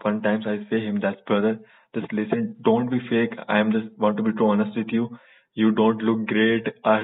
[0.01, 1.59] one times I say him that brother,
[1.95, 3.37] just listen, don't be fake.
[3.47, 5.17] I am just want to be too honest with you.
[5.53, 6.67] You don't look great.
[6.85, 7.01] I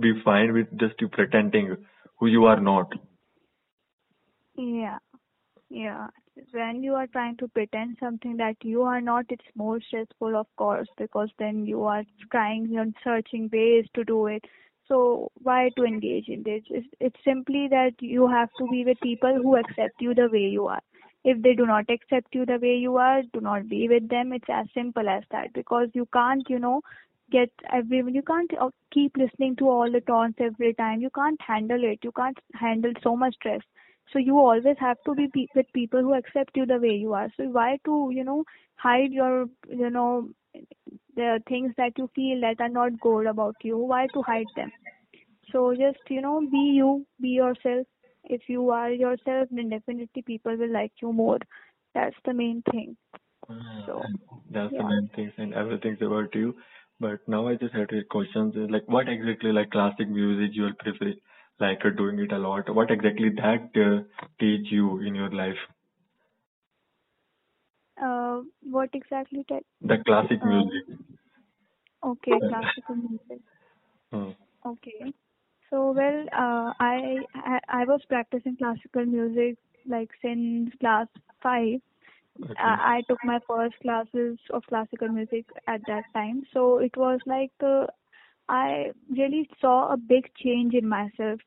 [0.00, 1.76] be fine with just you pretending
[2.18, 2.92] who you are not.
[4.56, 4.98] Yeah.
[5.68, 6.08] Yeah.
[6.52, 10.46] When you are trying to pretend something that you are not, it's more stressful, of
[10.56, 14.44] course, because then you are trying and searching ways to do it.
[14.86, 16.62] So why to engage in this?
[16.68, 20.40] It's, it's simply that you have to be with people who accept you the way
[20.40, 20.82] you are.
[21.26, 24.32] If they do not accept you the way you are, do not be with them.
[24.32, 26.80] It's as simple as that because you can't, you know,
[27.30, 31.00] get every you can't uh, keep listening to all the taunts every time.
[31.00, 32.00] You can't handle it.
[32.02, 33.62] You can't handle so much stress
[34.12, 37.28] so you always have to be with people who accept you the way you are.
[37.36, 38.44] So why to, you know,
[38.76, 40.28] hide your, you know,
[41.16, 43.78] the things that you feel that are not good about you?
[43.78, 44.70] Why to hide them?
[45.52, 47.86] So just, you know, be you, be yourself.
[48.26, 51.38] If you are yourself, then definitely people will like you more.
[51.94, 52.96] That's the main thing.
[53.50, 54.18] Ah, So, and
[54.50, 56.54] that's the main thing and everything's about you.
[57.00, 60.62] But now I just had a questions is like what exactly like classic music you
[60.62, 61.12] will prefer
[61.60, 62.72] like uh, doing it a lot.
[62.74, 64.02] What exactly that uh,
[64.40, 65.58] teach you in your life?
[68.00, 69.44] Uh, what exactly?
[69.48, 70.84] That, The classic uh, music.
[72.04, 73.40] okay, classical music.
[74.12, 74.30] Hmm.
[74.64, 75.12] Okay.
[75.76, 81.06] So, well, uh, I, I I was practicing classical music like since class
[81.42, 81.80] five.
[82.42, 82.54] Okay.
[82.58, 86.44] I, I took my first classes of classical music at that time.
[86.54, 87.86] So it was like uh,
[88.48, 91.40] I really saw a big change in myself,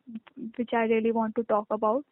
[0.57, 2.05] which I really want to talk about.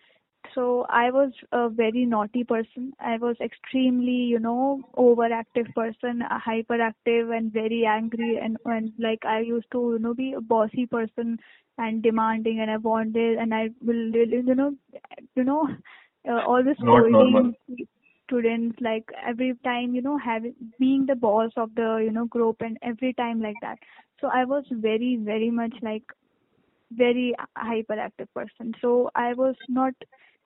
[0.56, 2.94] So I was a very naughty person.
[3.00, 9.42] I was extremely, you know, overactive person, hyperactive and very angry and, and like I
[9.42, 11.38] used to, you know, be a bossy person
[11.78, 14.76] and demanding and I want wanted and I will really, you know,
[15.36, 15.68] you know,
[16.28, 17.54] uh, always scolding
[18.26, 22.58] students like every time, you know, having being the boss of the, you know, group
[22.62, 23.78] and every time like that.
[24.20, 26.04] So I was very, very much like
[26.92, 28.74] very hyperactive person.
[28.82, 29.94] So I was not,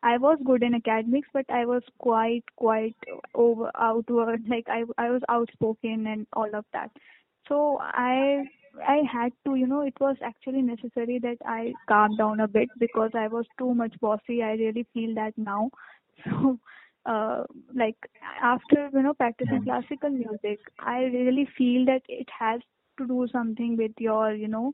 [0.04, 2.96] I was good in academics, but I was quite, quite
[3.34, 4.44] over outward.
[4.48, 6.92] Like I, I was outspoken and all of that.
[7.48, 8.44] So I,
[8.88, 12.70] I had to, you know, it was actually necessary that I calm down a bit
[12.78, 14.42] because I was too much bossy.
[14.44, 15.70] I really feel that now.
[16.26, 16.60] So,
[17.06, 17.44] uh,
[17.76, 17.96] like
[18.42, 19.64] after, you know, practicing Hmm.
[19.64, 22.62] classical music, I really feel that it has
[22.98, 24.74] to do something with your, you know,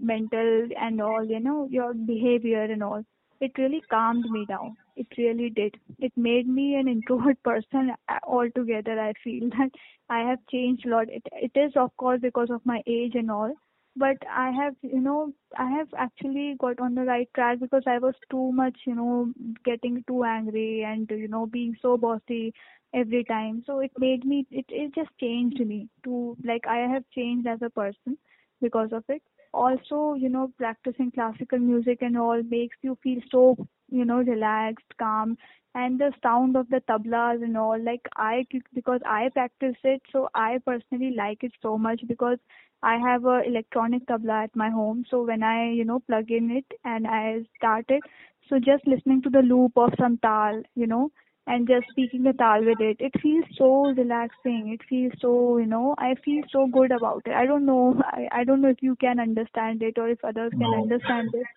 [0.00, 3.04] mental and all, you know, your behavior and all.
[3.40, 4.76] It really calmed me down.
[4.96, 5.76] It really did.
[5.98, 7.92] It made me an introvert person
[8.26, 8.98] altogether.
[9.00, 9.70] I feel that
[10.08, 11.08] I have changed a lot.
[11.10, 13.52] It, it is, of course, because of my age and all.
[13.96, 17.98] But I have, you know, I have actually got on the right track because I
[17.98, 19.32] was too much, you know,
[19.64, 22.54] getting too angry and, you know, being so bossy
[22.94, 23.62] every time.
[23.66, 27.60] So it made me, it, it just changed me to, like, I have changed as
[27.62, 28.16] a person
[28.60, 29.22] because of it
[29.54, 33.56] also you know practicing classical music and all makes you feel so
[33.92, 35.36] you know relaxed calm
[35.74, 37.78] and the sound of the tablas and all.
[37.82, 42.38] Like i because i practice it so i personally like it so much because
[42.82, 45.04] i have a electronic tabla at my home.
[45.10, 48.04] So when i you know plug in it and i start it
[48.48, 51.10] so just listening to the loop of some tal you know
[51.46, 54.70] and just speaking the tal with it it feels so relaxing.
[54.72, 57.32] It feels so you know i feel so good about it.
[57.32, 60.52] I don't know i, I don't know if you can understand it or if others
[60.58, 60.74] can No.
[60.74, 61.48] understand it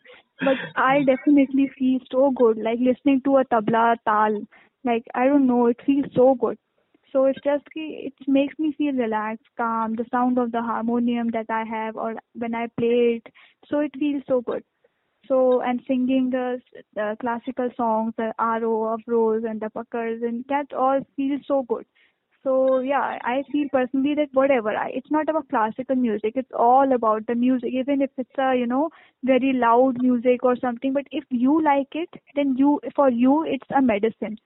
[0.41, 4.41] but i definitely feel so good like listening to a tabla tal.
[4.83, 6.57] Like i don't know it feels so good.
[7.11, 11.45] So it's just it makes me feel relaxed calm the sound of the harmonium that
[11.49, 13.33] i have or when i play it.
[13.69, 14.63] So it feels so good
[15.27, 16.61] so, and singing the,
[16.95, 21.85] the classical songs, the Aro, Afros, and the Pakkars, and that all feels so good.
[22.43, 26.93] So, yeah, I feel personally that whatever, I, it's not about classical music, it's all
[26.93, 28.89] about the music, even if it's a, you know,
[29.23, 33.67] very loud music or something, but if you like it, then you, for you, it's
[33.75, 34.37] a medicine.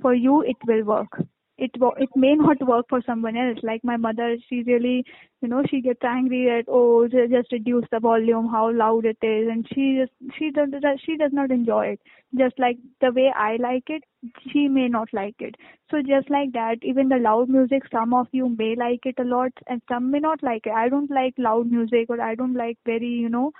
[0.00, 1.20] For you, it will work.
[1.66, 1.70] It
[2.04, 3.58] it may not work for someone else.
[3.62, 5.04] Like my mother, she really,
[5.40, 9.48] you know, she gets angry at oh, just reduce the volume, how loud it is,
[9.54, 10.70] and she just she does
[11.04, 12.00] she does not enjoy it.
[12.42, 14.04] Just like the way I like it,
[14.52, 15.56] she may not like it.
[15.90, 19.24] So just like that, even the loud music, some of you may like it a
[19.24, 20.72] lot, and some may not like it.
[20.84, 23.52] I don't like loud music, or I don't like very, you know,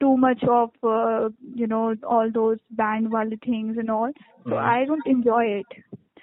[0.00, 4.10] too much of uh, you know all those band wali things and all
[4.48, 4.64] so Mhm.
[4.72, 5.66] i don't enjoy it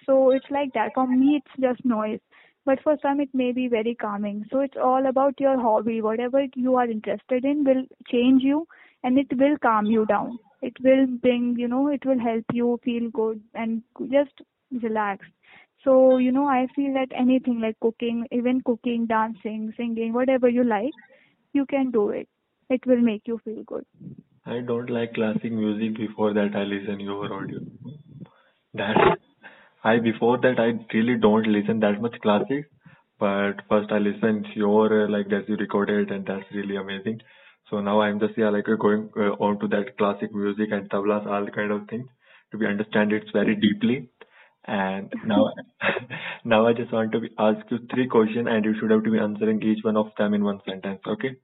[0.08, 0.94] so it's like that.
[0.96, 2.20] For me it's just noise.
[2.66, 4.46] But for some it may be very calming.
[4.52, 6.02] So it's all about your hobby.
[6.02, 8.68] Whatever you are interested in will change you
[9.04, 10.40] and it will calm you down.
[10.62, 14.42] It will bring you know it will help you feel good and just
[14.72, 15.26] relax.
[15.84, 20.64] So you know i feel that anything like cooking even cooking dancing singing whatever you
[20.64, 20.94] like
[21.54, 22.28] you can do it.
[22.70, 23.86] It will make you feel good.
[24.46, 25.98] I don't like classic music.
[25.98, 27.60] Before that, I listen your audio.
[28.74, 29.18] That
[29.92, 32.70] I before that I really don't listen that much classic.
[33.20, 37.22] But first I listened your uh, like that you recorded and that's really amazing.
[37.70, 40.90] So now I'm just yeah like uh, going uh, on to that classic music and
[40.90, 42.08] tablas all kind of things
[42.52, 44.10] to be understand it very deeply.
[44.66, 45.52] And now
[46.54, 49.12] now I just want to be, ask you three questions and you should have to
[49.12, 51.02] be answering each one of them in one sentence.
[51.08, 51.36] Okay?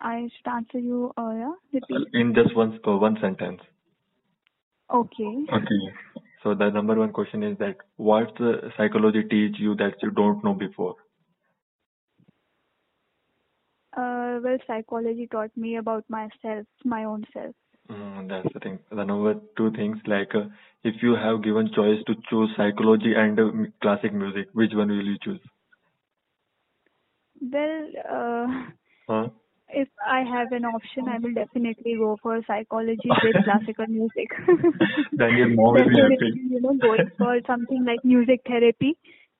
[0.00, 2.08] I should answer you, uh, yeah, repeat.
[2.14, 3.60] In just one uh, one sentence.
[4.90, 5.34] Okay.
[5.60, 5.82] Okay.
[6.48, 10.42] So the number one question is that what the psychology teach you that you don't
[10.42, 10.96] know before?
[13.94, 17.54] Uh, well, psychology taught me about myself, my own self.
[17.90, 18.78] Mm, that's the thing.
[18.90, 20.46] The number two things like uh,
[20.84, 23.50] if you have given choice to choose psychology and uh,
[23.82, 25.40] classic music, which one will you choose?
[27.40, 28.70] Well, uh,
[29.08, 29.28] Huh?
[29.70, 34.30] If I have an option, I will definitely go for psychology with classical music.
[35.12, 38.96] Then your mom will be definitely, you know, going for something like music therapy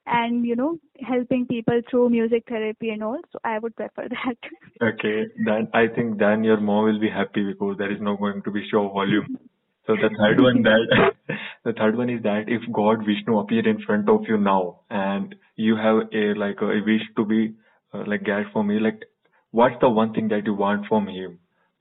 [0.06, 3.18] and, you know, helping people through music therapy and all.
[3.32, 4.36] So I would prefer that.
[4.82, 8.42] Okay, then I think then your mom will be happy because there is no going
[8.42, 9.38] to be show volume.
[9.86, 13.80] So the third one that the third one is that if God Vishnu appear in
[13.80, 17.54] front of you now and you have a like a wish to be
[17.94, 19.02] uh, like get for me like
[19.50, 21.38] what's the one thing that you want from him?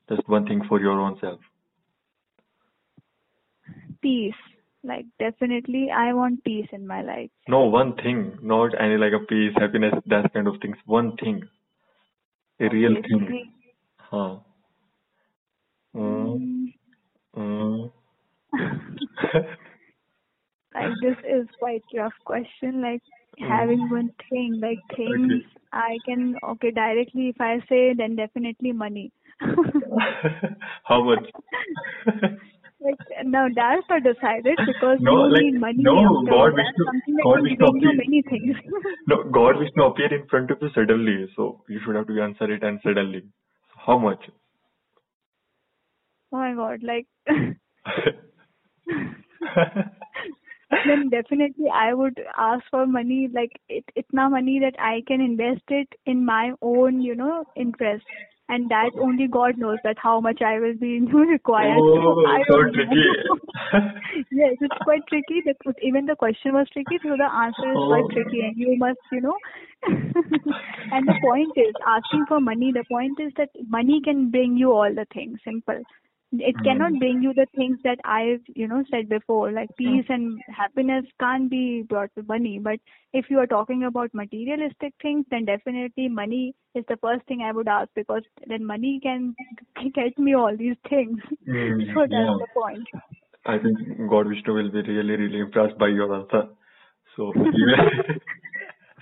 [0.10, 1.40] Just one thing for your own self.
[4.02, 4.34] peace.
[4.84, 7.30] Like, definitely, I want peace in my life.
[7.48, 10.78] No, one thing, not any like a peace, happiness, that kind of things.
[10.86, 11.42] One thing,
[12.60, 13.26] a real thing.
[13.28, 13.52] three.
[13.98, 14.38] Huh.
[15.96, 16.74] Mm,
[17.36, 17.92] Mm, mm.
[20.74, 22.82] like this is quite rough question.
[22.82, 23.02] Like
[23.40, 23.52] Mm-hmm.
[23.52, 29.12] having one thing, like things I can okay directly if I say then definitely money.
[30.84, 31.26] How much?
[32.82, 37.40] like now that's not decided because No, you like, need money no, God Vishnu- God
[37.44, 38.56] Vishnu you many things.
[39.08, 42.52] No, God Vishnu appear in front of you suddenly, so you should have to answer
[42.52, 43.24] it and suddenly.
[43.86, 44.24] How much?
[46.34, 47.08] oh my god, like
[50.72, 55.64] then definitely I would ask for money like it itna money that I can invest
[55.70, 58.06] it in my own, you know, interest.
[58.50, 61.78] And that only God knows that how much I will be required.
[61.80, 63.04] Oh, I so tricky.
[64.32, 65.42] yes, it's quite tricky.
[65.46, 68.10] That was- even the question was tricky, so the answer is quite Oh.
[68.14, 69.36] tricky, and you must, you know.
[69.86, 72.72] and the point is, asking for money.
[72.72, 75.40] The point is that money can bring you all the things.
[75.44, 75.84] Simple.
[76.34, 77.00] It cannot Mm.
[77.00, 79.52] bring you the things that I've, you know, said before.
[79.52, 82.60] Like peace and happiness can't be brought with money.
[82.60, 82.80] But
[83.14, 87.54] if you are talking about materialistic things, then definitely money is the first thing I
[87.54, 89.36] would ask because then money can
[89.96, 91.20] get me all these things.
[91.48, 92.38] Mm, so that's yeah.
[92.40, 92.88] the point.
[93.46, 96.50] I think God Vishnu will be really, really impressed by your answer.
[97.16, 97.32] So,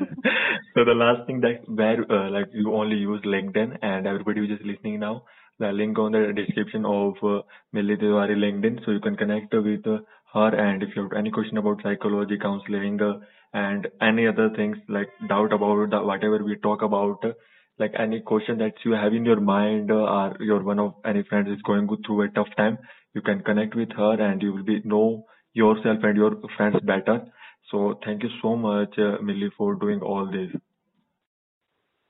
[0.75, 4.53] so the last thing that where uh, like you only use LinkedIn and everybody who
[4.53, 5.23] is listening now,
[5.59, 7.41] the link on the description of uh,
[7.73, 9.99] Milli Tewari LinkedIn, so you can connect with uh,
[10.33, 10.49] her.
[10.55, 13.13] And if you have any question about psychology, counseling, uh,
[13.53, 17.31] and any other things like doubt about the, whatever we talk about, uh,
[17.79, 21.23] like any question that you have in your mind, uh, or your one of any
[21.23, 22.77] friend is going through a tough time,
[23.13, 27.25] you can connect with her and you will be know yourself and your friends better.
[27.71, 30.51] So thank you so much, uh, Milli, for doing all this.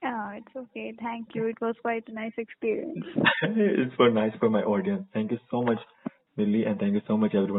[0.06, 0.94] Yeah, it's okay.
[1.02, 1.48] Thank you.
[1.48, 3.04] It was quite a nice experience.
[3.42, 5.04] it's for nice for my audience.
[5.16, 5.80] Thank you so much,
[6.38, 7.54] Milli, and thank you so much, everyone.